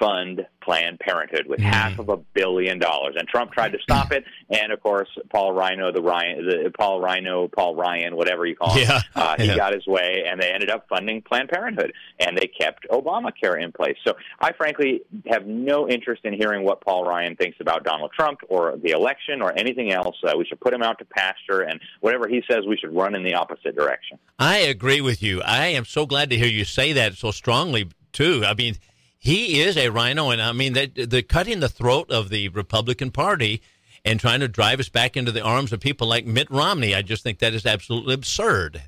[0.00, 1.64] Fund Planned Parenthood with mm.
[1.64, 3.14] half of a billion dollars.
[3.18, 7.00] And Trump tried to stop it, and of course, Paul RINO, the Ryan, the Paul
[7.00, 9.00] RINO, Paul Ryan, whatever you call him, yeah.
[9.14, 9.56] Uh, he yeah.
[9.56, 13.72] got his way, and they ended up funding Planned Parenthood, and they kept Obamacare in
[13.72, 13.96] place.
[14.06, 18.40] So I frankly have no interest in hearing what Paul Ryan thinks about Donald Trump
[18.48, 20.16] or the election or anything else.
[20.24, 23.14] Uh, we should put him out to pasture, and whatever he says, we should run
[23.14, 24.18] in the opposite direction.
[24.38, 25.42] I agree with you.
[25.42, 28.42] I am so glad to hear you say that so strongly too.
[28.46, 28.76] I mean
[29.20, 33.10] he is a RINO, and I mean, the, the cutting the throat of the Republican
[33.10, 33.60] Party
[34.02, 36.94] and trying to drive us back into the arms of people like Mitt Romney.
[36.94, 38.80] I just think that is absolutely absurd.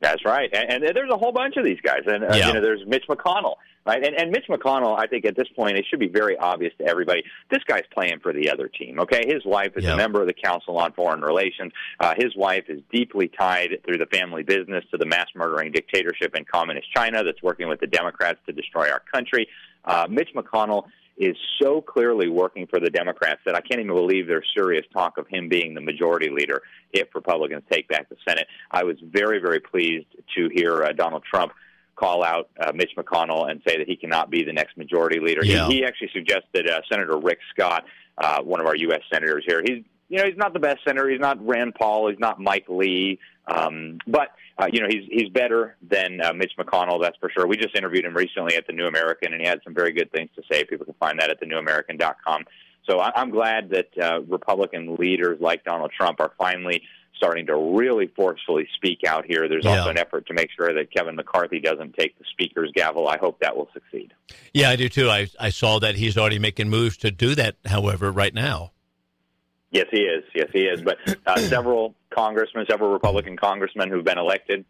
[0.00, 2.48] That's right, and, and there's a whole bunch of these guys, and uh, yeah.
[2.48, 3.54] you know, there's Mitch McConnell,
[3.86, 4.04] right?
[4.04, 6.84] And, and Mitch McConnell, I think at this point, it should be very obvious to
[6.84, 7.22] everybody.
[7.50, 9.00] This guy's playing for the other team.
[9.00, 11.72] Okay, his wife is a member of the Council on Foreign Relations.
[12.00, 16.34] Uh, his wife is deeply tied through the family business to the mass murdering dictatorship
[16.34, 19.46] in communist China that's working with the Democrats to destroy our country.
[19.84, 20.84] Uh, Mitch McConnell
[21.16, 25.16] is so clearly working for the Democrats that I can't even believe there's serious talk
[25.16, 28.46] of him being the majority leader if Republicans take back the Senate.
[28.70, 31.52] I was very, very pleased to hear uh, Donald Trump
[31.96, 35.44] call out uh, Mitch McConnell and say that he cannot be the next majority leader.
[35.44, 35.66] Yeah.
[35.68, 37.84] He, he actually suggested uh, Senator Rick Scott,
[38.18, 39.00] uh, one of our U.S.
[39.12, 39.62] senators here.
[39.64, 41.08] He's you know he's not the best senator.
[41.08, 42.10] He's not Rand Paul.
[42.10, 43.18] He's not Mike Lee.
[43.48, 44.28] Um, but
[44.58, 47.00] uh, you know he's he's better than uh, Mitch McConnell.
[47.00, 47.46] That's for sure.
[47.46, 50.10] We just interviewed him recently at the New American, and he had some very good
[50.12, 50.64] things to say.
[50.64, 52.44] People can find that at thenewamerican.com.
[52.88, 56.82] So I, I'm glad that uh, Republican leaders like Donald Trump are finally
[57.16, 59.48] starting to really forcefully speak out here.
[59.48, 59.78] There's yeah.
[59.78, 63.08] also an effort to make sure that Kevin McCarthy doesn't take the speaker's gavel.
[63.08, 64.12] I hope that will succeed.
[64.52, 65.08] Yeah, I do too.
[65.08, 68.72] I, I saw that he's already making moves to do that, however, right now.
[69.70, 70.24] Yes, he is.
[70.34, 70.82] Yes, he is.
[70.82, 74.64] But uh, several congressmen, several Republican congressmen who've been elected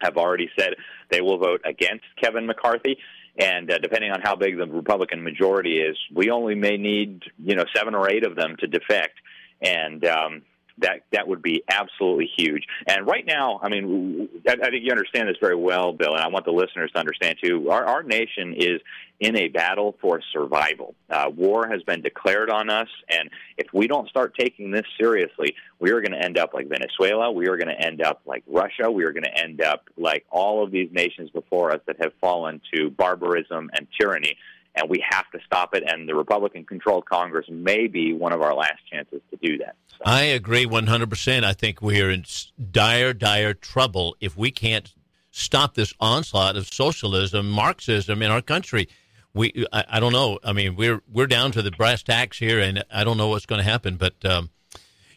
[0.00, 0.74] have already said
[1.10, 2.98] they will vote against Kevin McCarthy.
[3.38, 7.54] And uh, depending on how big the Republican majority is, we only may need you
[7.54, 9.18] know seven or eight of them to defect.
[9.62, 10.42] And um,
[10.78, 12.64] that that would be absolutely huge.
[12.86, 16.20] And right now, I mean, I, I think you understand this very well, Bill, and
[16.20, 17.70] I want the listeners to understand too.
[17.70, 18.80] Our, our nation is
[19.20, 20.94] in a battle for survival.
[21.08, 25.54] Uh, war has been declared on us, and if we don't start taking this seriously,
[25.78, 27.30] we are going to end up like Venezuela.
[27.30, 28.90] We are going to end up like Russia.
[28.90, 32.12] We are going to end up like all of these nations before us that have
[32.20, 34.36] fallen to barbarism and tyranny
[34.74, 35.82] and we have to stop it.
[35.86, 39.76] And the Republican controlled Congress may be one of our last chances to do that.
[39.88, 39.98] So.
[40.04, 41.44] I agree 100%.
[41.44, 42.24] I think we are in
[42.70, 44.92] dire, dire trouble if we can't
[45.30, 48.88] stop this onslaught of socialism, Marxism in our country.
[49.34, 50.38] We, I, I don't know.
[50.44, 53.46] I mean, we're we're down to the brass tacks here, and I don't know what's
[53.46, 53.96] going to happen.
[53.96, 54.50] But um,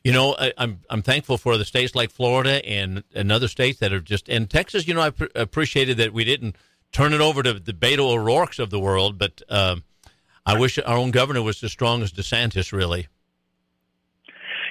[0.05, 3.49] you know, I, am I'm, I'm thankful for the states like Florida and and other
[3.49, 4.87] states that are just and Texas.
[4.87, 6.55] You know, I pr- appreciated that we didn't
[6.95, 9.17] turn it over to the Beto O'Rourke's of the world.
[9.17, 9.75] But uh,
[10.45, 13.07] I wish our own governor was as strong as DeSantis, really.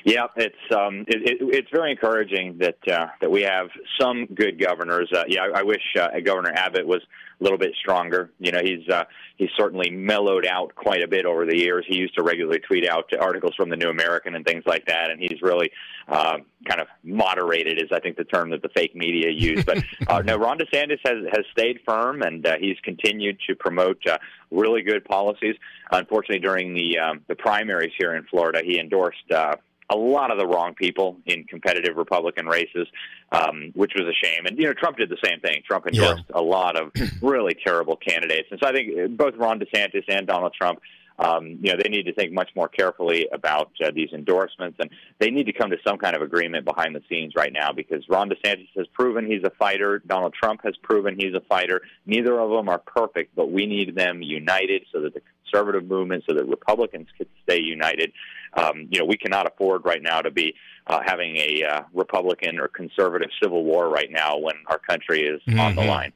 [0.05, 4.61] Yeah, it's um, it, it, it's very encouraging that uh, that we have some good
[4.61, 5.11] governors.
[5.11, 7.01] Uh, yeah, I, I wish uh, Governor Abbott was
[7.41, 8.31] a little bit stronger.
[8.39, 9.05] You know, he's uh,
[9.37, 11.87] he's certainly mellowed out quite a bit over the years.
[11.89, 15.11] He used to regularly tweet out articles from the New American and things like that,
[15.11, 15.71] and he's really
[16.07, 16.37] uh,
[16.69, 19.65] kind of moderated, is I think the term that the fake media use.
[19.65, 24.07] But uh, no, Ron DeSantis has has stayed firm, and uh, he's continued to promote
[24.07, 24.19] uh,
[24.51, 25.57] really good policies.
[25.91, 29.33] Unfortunately, during the um, the primaries here in Florida, he endorsed.
[29.35, 29.57] Uh,
[29.91, 32.87] a lot of the wrong people in competitive Republican races,
[33.33, 34.47] um, which was a shame.
[34.47, 35.63] And you know, Trump did the same thing.
[35.67, 36.41] Trump endorsed yeah.
[36.41, 36.93] a lot of
[37.23, 40.81] really terrible candidates, and so I think both Ron DeSantis and Donald Trump.
[41.17, 44.91] Um, you know, they need to think much more carefully about uh, these endorsements, and
[45.21, 48.03] they need to come to some kind of agreement behind the scenes right now because
[48.09, 50.03] Ron DeSantis has proven he's a fighter.
[50.05, 51.83] Donald Trump has proven he's a fighter.
[52.05, 56.25] Neither of them are perfect, but we need them united so that the conservative movement,
[56.29, 58.13] so that Republicans can stay united
[58.57, 60.55] um, you know, we cannot afford right now to be
[60.87, 65.41] uh, having a uh, Republican or conservative civil war right now when our country is
[65.47, 65.59] mm-hmm.
[65.61, 65.91] on the mm-hmm.
[65.91, 66.13] line.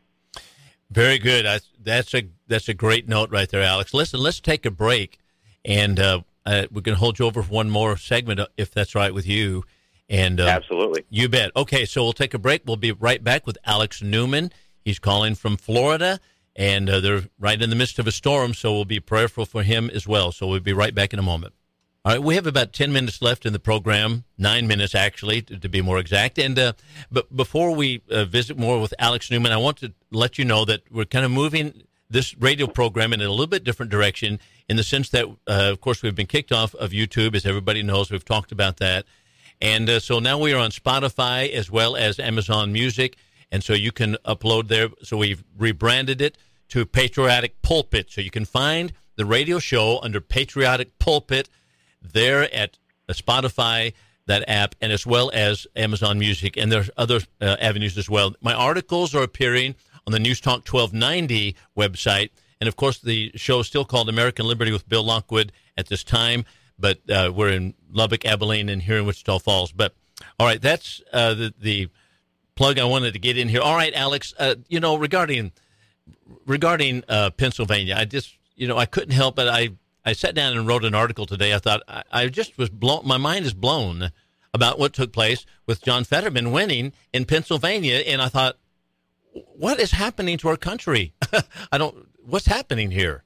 [0.90, 1.46] Very good.
[1.46, 3.92] I, that's a that's a great note right there, Alex.
[3.92, 5.18] Listen, let's take a break,
[5.64, 8.94] and uh, uh we can hold you over for one more segment, uh, if that's
[8.94, 9.64] right with you.
[10.08, 11.50] And uh, absolutely, you bet.
[11.54, 12.62] Okay, so we'll take a break.
[12.64, 14.50] We'll be right back with Alex Newman.
[14.82, 16.20] He's calling from Florida,
[16.56, 19.90] and they're right in the midst of a storm, so we'll be prayerful for him
[19.90, 20.32] as well.
[20.32, 21.52] So we'll be right back in a moment.
[22.08, 25.58] All right, we have about 10 minutes left in the program, nine minutes actually, to,
[25.58, 26.38] to be more exact.
[26.38, 26.72] And uh,
[27.12, 30.64] but before we uh, visit more with Alex Newman, I want to let you know
[30.64, 34.40] that we're kind of moving this radio program in a little bit different direction
[34.70, 37.82] in the sense that, uh, of course, we've been kicked off of YouTube, as everybody
[37.82, 38.10] knows.
[38.10, 39.04] We've talked about that.
[39.60, 43.18] And uh, so now we are on Spotify as well as Amazon Music.
[43.52, 44.88] And so you can upload there.
[45.02, 46.38] So we've rebranded it
[46.70, 48.10] to Patriotic Pulpit.
[48.10, 51.50] So you can find the radio show under Patriotic Pulpit
[52.02, 52.78] there at
[53.10, 53.92] Spotify,
[54.26, 56.56] that app, and as well as Amazon Music.
[56.56, 58.34] And there's other uh, avenues as well.
[58.40, 59.74] My articles are appearing
[60.06, 62.30] on the News Talk 1290 website.
[62.60, 66.02] And of course, the show is still called American Liberty with Bill Lockwood at this
[66.02, 66.44] time,
[66.78, 69.72] but uh, we're in Lubbock, Abilene, and here in Wichita Falls.
[69.72, 69.94] But
[70.38, 71.88] all right, that's uh, the, the
[72.56, 73.60] plug I wanted to get in here.
[73.60, 75.52] All right, Alex, uh, you know, regarding
[76.46, 79.70] regarding uh, Pennsylvania, I just, you know, I couldn't help but I
[80.04, 81.54] I sat down and wrote an article today.
[81.54, 83.06] I thought I, I just was blown.
[83.06, 84.10] My mind is blown
[84.54, 88.56] about what took place with John Fetterman winning in Pennsylvania, and I thought,
[89.32, 91.12] what is happening to our country?
[91.72, 92.08] I don't.
[92.24, 93.24] What's happening here?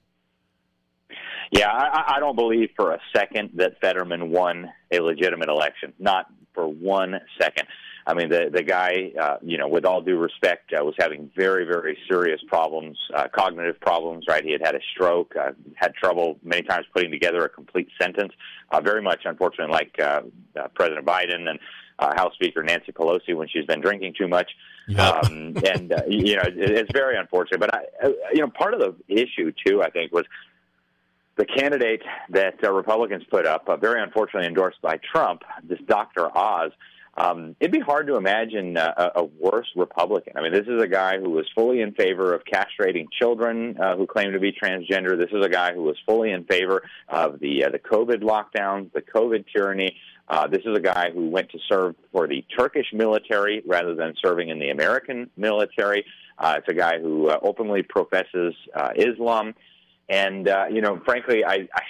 [1.51, 5.93] Yeah, I, I don't believe for a second that Fetterman won a legitimate election.
[5.99, 7.69] Not for one second.
[8.07, 11.31] I mean, the the guy, uh, you know, with all due respect, uh, was having
[11.37, 14.25] very, very serious problems, uh, cognitive problems.
[14.29, 17.89] Right, he had had a stroke, uh, had trouble many times putting together a complete
[18.01, 18.33] sentence.
[18.71, 20.23] Uh, very much, unfortunately, like uh,
[20.59, 21.59] uh, President Biden and
[21.99, 24.51] uh, House Speaker Nancy Pelosi when she's been drinking too much.
[24.89, 24.99] Yep.
[24.99, 27.61] Um, and uh, you know, it, it's very unfortunate.
[27.61, 30.25] But I, uh, you know, part of the issue too, I think, was
[31.37, 36.37] the candidate that uh, Republicans put up, uh, very unfortunately endorsed by Trump, this Dr.
[36.37, 36.73] Oz.
[37.15, 40.33] Um, it'd be hard to imagine uh, a, a worse Republican.
[40.37, 43.97] I mean, this is a guy who was fully in favor of castrating children uh,
[43.97, 45.19] who claim to be transgender.
[45.19, 48.93] This is a guy who was fully in favor of the uh, the COVID lockdowns,
[48.93, 49.95] the COVID tyranny.
[50.27, 54.15] Uh, this is a guy who went to serve for the Turkish military rather than
[54.25, 56.07] serving in the American military.
[56.39, 58.55] Uh, it's a guy who uh, openly professes
[58.97, 59.55] Islam,
[60.09, 61.83] and you know, frankly, I, I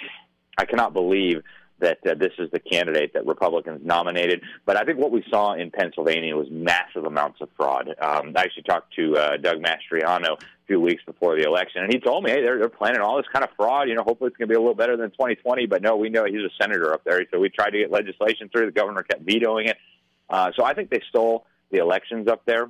[0.57, 1.43] I cannot believe
[1.79, 4.41] that uh, this is the candidate that Republicans nominated.
[4.65, 7.89] But I think what we saw in Pennsylvania was massive amounts of fraud.
[8.01, 11.91] Um, I actually talked to uh, Doug Mastriano a few weeks before the election, and
[11.91, 13.89] he told me, hey, they're, they're planning all this kind of fraud.
[13.89, 15.65] You know, hopefully it's going to be a little better than 2020.
[15.65, 18.49] But no, we know he's a senator up there, so we tried to get legislation
[18.49, 18.67] through.
[18.67, 19.77] The governor kept vetoing it.
[20.29, 22.69] Uh, so I think they stole the elections up there.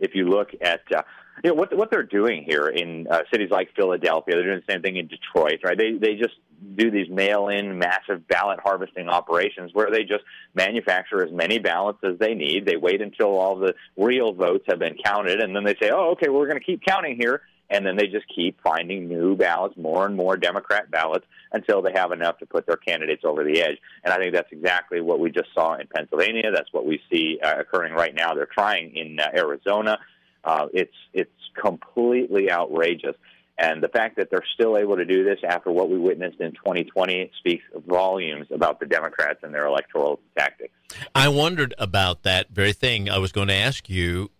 [0.00, 1.02] If you look at uh,
[1.44, 4.72] you know what what they're doing here in uh, cities like Philadelphia, they're doing the
[4.72, 5.78] same thing in Detroit, right?
[5.78, 6.34] They they just
[6.76, 12.18] do these mail-in massive ballot harvesting operations where they just manufacture as many ballots as
[12.18, 12.66] they need.
[12.66, 16.10] They wait until all the real votes have been counted, and then they say, "Oh,
[16.12, 19.78] okay, we're going to keep counting here." And then they just keep finding new ballots,
[19.78, 23.62] more and more Democrat ballots, until they have enough to put their candidates over the
[23.62, 23.78] edge.
[24.04, 26.50] And I think that's exactly what we just saw in Pennsylvania.
[26.52, 28.34] That's what we see uh, occurring right now.
[28.34, 29.98] They're trying in uh, Arizona.
[30.44, 33.16] Uh, it's it's completely outrageous.
[33.58, 36.52] And the fact that they're still able to do this after what we witnessed in
[36.52, 40.72] 2020 speaks volumes about the Democrats and their electoral tactics.
[41.14, 43.10] I wondered about that very thing.
[43.10, 44.30] I was going to ask you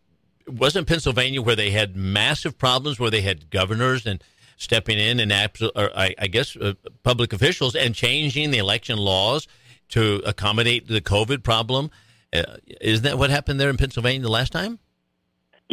[0.46, 4.22] wasn't Pennsylvania where they had massive problems, where they had governors and
[4.56, 9.48] stepping in and I guess uh, public officials and changing the election laws
[9.90, 11.90] to accommodate the COVID problem?
[12.32, 12.42] Uh,
[12.80, 14.78] isn't that what happened there in Pennsylvania the last time?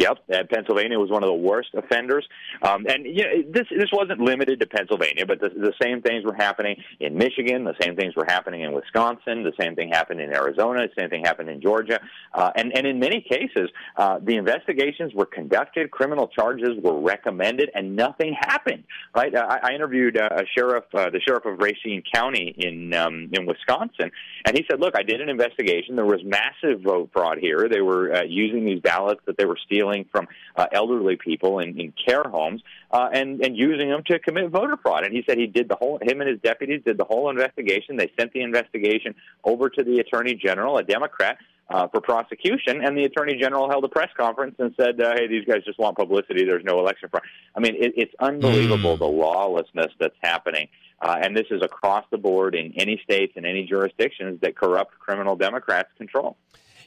[0.00, 2.26] Yep, Pennsylvania was one of the worst offenders.
[2.62, 6.24] Um, and you know, this this wasn't limited to Pennsylvania, but the, the same things
[6.24, 7.64] were happening in Michigan.
[7.64, 9.42] The same things were happening in Wisconsin.
[9.42, 10.88] The same thing happened in Arizona.
[10.88, 12.00] The same thing happened in Georgia.
[12.32, 17.68] Uh, and and in many cases, uh, the investigations were conducted, criminal charges were recommended,
[17.74, 18.84] and nothing happened.
[19.14, 19.36] Right?
[19.36, 23.44] I, I interviewed uh, a sheriff, uh, the sheriff of Racine County in um, in
[23.44, 24.10] Wisconsin,
[24.46, 25.94] and he said, "Look, I did an investigation.
[25.94, 27.68] There was massive vote fraud here.
[27.70, 31.58] They were uh, using these ballots that they were stealing." Stealing from uh, elderly people
[31.58, 35.04] in, in care homes uh, and and using them to commit voter fraud.
[35.04, 35.98] And he said he did the whole.
[36.02, 37.96] Him and his deputies did the whole investigation.
[37.96, 39.14] They sent the investigation
[39.44, 41.38] over to the attorney general, a Democrat.
[41.72, 45.28] Uh, for prosecution, and the attorney general held a press conference and said, uh, "Hey,
[45.28, 46.44] these guys just want publicity.
[46.44, 47.22] There's no election fraud."
[47.54, 48.98] I mean, it, it's unbelievable mm.
[48.98, 50.66] the lawlessness that's happening,
[51.00, 54.98] uh, and this is across the board in any states and any jurisdictions that corrupt
[54.98, 56.36] criminal Democrats control.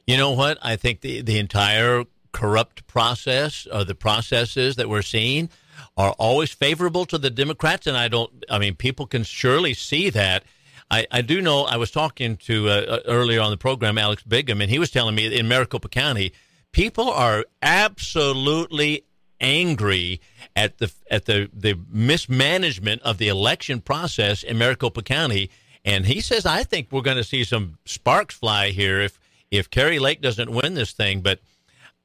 [0.06, 0.58] You know what?
[0.62, 2.04] I think the the entire
[2.34, 5.50] corrupt process or the processes that we're seeing
[5.96, 7.88] are always favorable to the Democrats.
[7.88, 10.44] And I don't, I mean, people can surely see that.
[10.92, 14.24] I, I do know I was talking to uh, uh earlier on the program, Alex
[14.24, 16.34] Bigham, and he was telling me in Maricopa County,
[16.72, 19.06] people are absolutely
[19.40, 20.22] angry
[20.56, 25.50] at the at the the mismanagement of the election process in Maricopa County
[25.84, 29.20] and he says I think we're going to see some sparks fly here if
[29.52, 31.22] if Kari Lake doesn't win this thing.
[31.22, 31.40] But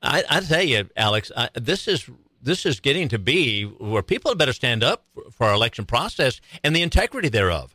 [0.02, 2.08] I, I tell you, Alex, I, this is
[2.40, 6.74] this is getting to be where people better stand up for our election process and
[6.74, 7.74] the integrity thereof.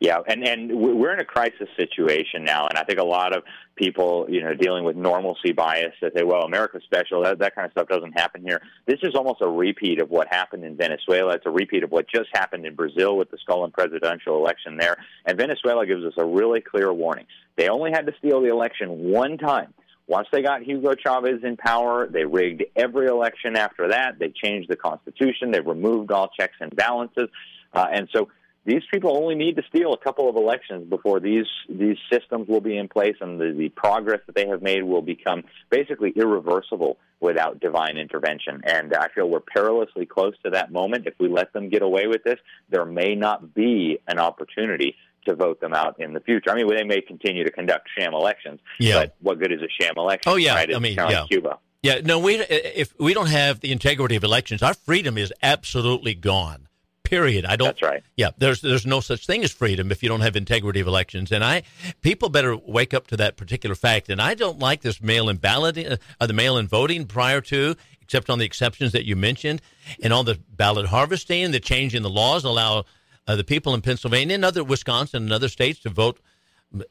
[0.00, 3.44] Yeah, and and we're in a crisis situation now, and I think a lot of
[3.76, 7.64] people, you know, dealing with normalcy bias that say, "Well, America's special." That that kind
[7.64, 8.60] of stuff doesn't happen here.
[8.86, 11.34] This is almost a repeat of what happened in Venezuela.
[11.34, 14.96] It's a repeat of what just happened in Brazil with the stolen presidential election there.
[15.24, 17.26] And Venezuela gives us a really clear warning.
[17.56, 19.72] They only had to steal the election one time.
[20.06, 24.18] Once they got Hugo Chavez in power, they rigged every election after that.
[24.18, 25.50] They changed the constitution.
[25.50, 27.28] They removed all checks and balances,
[27.72, 28.28] uh, and so
[28.66, 32.62] these people only need to steal a couple of elections before these these systems will
[32.62, 36.96] be in place and the, the progress that they have made will become basically irreversible
[37.20, 38.62] without divine intervention.
[38.64, 41.06] And I feel we're perilously close to that moment.
[41.06, 42.38] If we let them get away with this,
[42.70, 44.96] there may not be an opportunity
[45.26, 46.50] to vote them out in the future.
[46.50, 49.00] I mean, they may continue to conduct sham elections, yeah.
[49.00, 50.32] but what good is a sham election?
[50.32, 50.74] Oh yeah, right?
[50.74, 51.20] I mean, yeah.
[51.20, 51.58] like Cuba.
[51.82, 56.14] Yeah, no, we if we don't have the integrity of elections, our freedom is absolutely
[56.14, 56.68] gone.
[57.02, 57.44] Period.
[57.44, 57.68] I don't.
[57.68, 58.02] That's right.
[58.16, 61.30] Yeah, there's there's no such thing as freedom if you don't have integrity of elections,
[61.30, 61.62] and I
[62.00, 64.08] people better wake up to that particular fact.
[64.08, 68.38] And I don't like this mail-in balloting, uh, the mail-in voting prior to, except on
[68.38, 69.60] the exceptions that you mentioned,
[70.02, 72.84] and all the ballot harvesting, the change in the laws allow
[73.26, 76.20] uh, the people in Pennsylvania and other Wisconsin and other states to vote.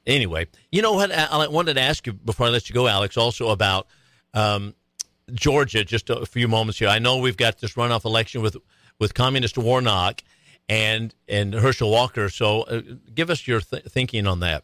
[0.07, 1.11] Anyway, you know what?
[1.11, 3.87] I, wanted to ask you before I let you go, Alex, also about
[4.33, 4.75] um,
[5.33, 5.83] Georgia.
[5.83, 6.87] Just a few moments here.
[6.87, 8.55] I know we've got this runoff election with
[8.99, 10.23] with Communist Warnock
[10.69, 12.29] and and Herschel Walker.
[12.29, 12.81] So, uh,
[13.13, 14.63] give us your th- thinking on that.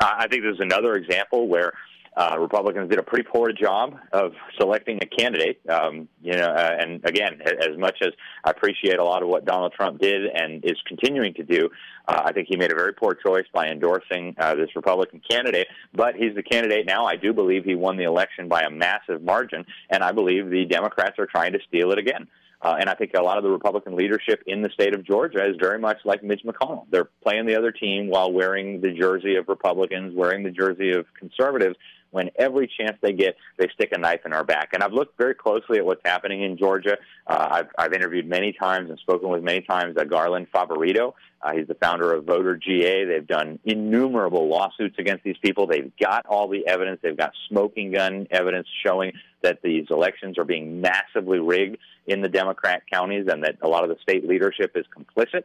[0.00, 1.72] I think there's another example where
[2.16, 5.60] uh, Republicans did a pretty poor job of selecting a candidate.
[5.68, 8.10] Um, you know, uh, and again, as much as
[8.42, 11.68] I appreciate a lot of what Donald Trump did and is continuing to do,
[12.08, 15.66] uh, I think he made a very poor choice by endorsing uh, this Republican candidate.
[15.92, 17.04] But he's the candidate now.
[17.04, 20.64] I do believe he won the election by a massive margin, and I believe the
[20.64, 22.28] Democrats are trying to steal it again.
[22.62, 25.46] Uh, and I think a lot of the Republican leadership in the state of Georgia
[25.46, 26.86] is very much like Mitch McConnell.
[26.90, 31.04] They're playing the other team while wearing the jersey of Republicans, wearing the jersey of
[31.18, 31.76] conservatives.
[32.16, 34.70] When every chance they get, they stick a knife in our back.
[34.72, 36.96] And I've looked very closely at what's happening in Georgia.
[37.26, 41.12] Uh, I've, I've interviewed many times and spoken with many times uh, Garland Favorito.
[41.42, 43.04] Uh, he's the founder of Voter GA.
[43.04, 45.66] They've done innumerable lawsuits against these people.
[45.66, 47.00] They've got all the evidence.
[47.02, 49.12] They've got smoking gun evidence showing
[49.42, 53.84] that these elections are being massively rigged in the Democrat counties and that a lot
[53.84, 55.44] of the state leadership is complicit.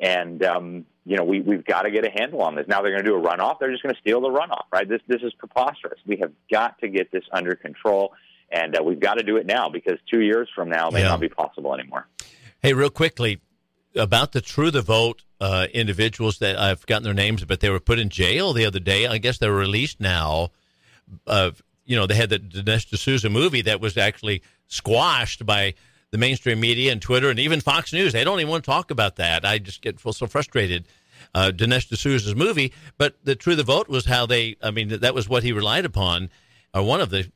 [0.00, 2.66] And um, you know, we we've got to get a handle on this.
[2.68, 3.58] Now they're going to do a runoff.
[3.58, 4.88] They're just going to steal the runoff, right?
[4.88, 5.98] This this is preposterous.
[6.06, 8.12] We have got to get this under control,
[8.50, 11.08] and uh, we've got to do it now because two years from now may Yeah.
[11.08, 12.06] not be possible anymore.
[12.62, 13.40] Hey, real quickly
[13.96, 17.80] about the True the Vote uh, individuals that I've forgotten their names, but they were
[17.80, 19.06] put in jail the other day.
[19.06, 20.50] I guess they're released now.
[21.26, 21.52] Uh,
[21.86, 25.74] you know, they had the Dinesh D'Souza movie that was actually squashed by
[26.10, 28.12] the mainstream media and Twitter and even Fox News.
[28.12, 29.44] They don't even want to talk about that.
[29.44, 30.86] I just get so frustrated.
[31.34, 34.56] Uh, Dinesh D'Souza's movie, but the True the Vote was how they.
[34.62, 36.30] I mean, that was what he relied upon,
[36.72, 37.30] or one of the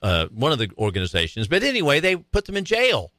[0.00, 1.48] uh, one of the organizations.
[1.48, 3.12] But anyway, they put them in jail.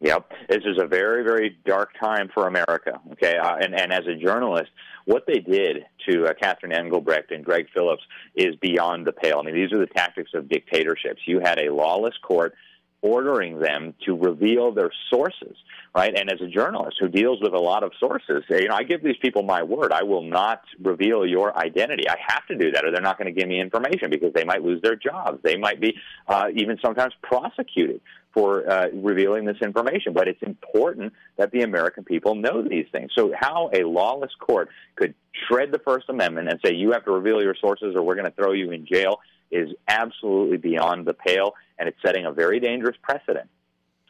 [0.00, 3.00] Yep, this is a very, very dark time for America.
[3.12, 4.70] Okay, uh, and and as a journalist,
[5.06, 8.02] what they did to uh, Catherine Engelbrecht and Greg Phillips
[8.34, 9.38] is beyond the pale.
[9.40, 11.22] I mean, these are the tactics of dictatorships.
[11.26, 12.54] You had a lawless court
[13.00, 15.56] ordering them to reveal their sources,
[15.94, 16.16] right?
[16.16, 19.02] And as a journalist who deals with a lot of sources, you know, I give
[19.02, 19.92] these people my word.
[19.92, 22.08] I will not reveal your identity.
[22.08, 24.44] I have to do that, or they're not going to give me information because they
[24.44, 25.40] might lose their jobs.
[25.42, 25.94] They might be
[26.26, 28.00] uh, even sometimes prosecuted
[28.34, 30.12] for uh, revealing this information.
[30.12, 33.12] But it's important that the American people know these things.
[33.16, 35.14] So, how a lawless court could
[35.46, 38.26] shred the First Amendment and say you have to reveal your sources, or we're going
[38.26, 39.20] to throw you in jail,
[39.50, 43.48] is absolutely beyond the pale, and it's setting a very dangerous precedent.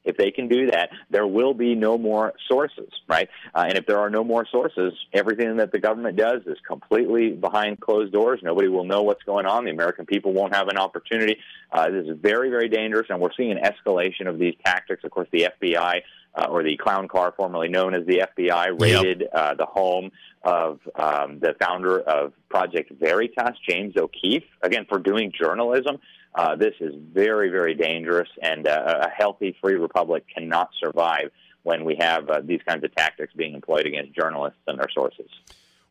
[0.05, 3.29] If they can do that, there will be no more sources, right?
[3.55, 7.31] Uh, and if there are no more sources, everything that the government does is completely
[7.31, 8.41] behind closed doors.
[8.43, 9.65] Nobody will know what's going on.
[9.65, 11.37] The American people won't have an opportunity.
[11.71, 15.05] Uh, this is very, very dangerous, and we're seeing an escalation of these tactics.
[15.05, 16.01] Of course, the FBI
[16.39, 20.11] uh, or the clown car, formerly known as the FBI, raided uh, the home
[20.43, 25.99] of um, the founder of Project Veritas, James O'Keefe, again for doing journalism.
[26.35, 31.33] Uh, this is very, very dangerous, and uh, a healthy, free republic cannot survive
[31.65, 35.29] when we have uh, these kinds of tactics being employed against journalists and their sources.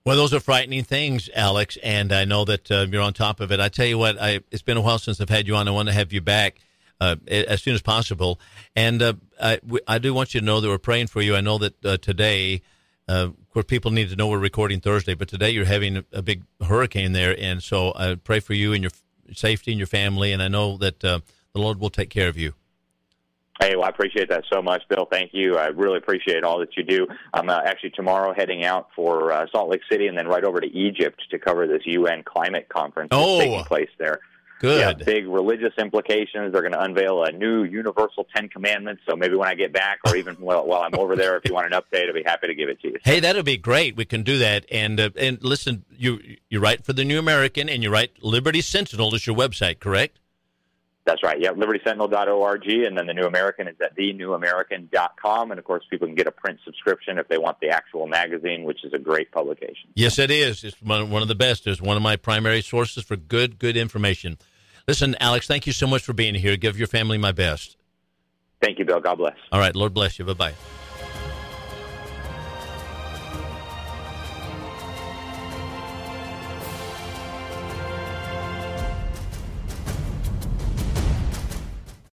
[0.06, 3.52] Well, those are frightening things, Alex, and I know that uh, you're on top of
[3.52, 3.60] it.
[3.60, 5.68] I tell you what, I, it's been a while since I've had you on.
[5.68, 6.60] I want to have you back
[7.00, 8.40] as soon as possible.
[8.76, 11.36] And uh, I, I, do want you to know that we're praying for you.
[11.36, 12.62] I know that uh, today
[13.10, 16.04] Uh, of course, people need to know we're recording Thursday, but today you're having a,
[16.12, 18.92] a big hurricane there, and so I pray for you and your
[19.34, 21.20] safety and your family, and I know that uh,
[21.54, 22.54] the Lord will take care of you.
[23.62, 25.08] Hey, well, I appreciate that so much, Bill.
[25.10, 25.58] Thank you.
[25.58, 27.08] I really appreciate all that you do.
[27.34, 30.60] I'm uh, actually tomorrow heading out for uh, Salt Lake City and then right over
[30.60, 33.40] to Egypt to cover this UN climate conference that's Oh.
[33.40, 34.20] taking place there.
[34.60, 34.80] Good.
[34.80, 36.52] Yeah, big religious implications.
[36.52, 39.04] They're going to unveil a new universal Ten Commandments.
[39.08, 41.54] So maybe when I get back, or even while, while I'm over there, if you
[41.54, 42.98] want an update, I'll be happy to give it to you.
[43.04, 43.96] Hey, that'll be great.
[43.96, 44.66] We can do that.
[44.72, 48.62] And uh, and listen, you you write for the New American, and you write Liberty
[48.62, 50.20] Sentinel is your website, correct?
[51.08, 51.40] That's right.
[51.40, 55.52] Yeah, libertysentinel.org, and then the New American is at thenewamerican.com.
[55.52, 58.66] And of course, people can get a print subscription if they want the actual magazine,
[58.66, 59.90] which is a great publication.
[59.96, 60.66] Yes, it is.
[60.66, 61.66] It's one, one of the best.
[61.66, 64.38] It's one of my primary sources for good good information.
[64.88, 66.56] Listen, Alex, thank you so much for being here.
[66.56, 67.76] Give your family my best.
[68.62, 69.02] Thank you, Bill.
[69.02, 69.36] God bless.
[69.52, 70.26] All right, Lord bless you.
[70.26, 70.54] Bye bye.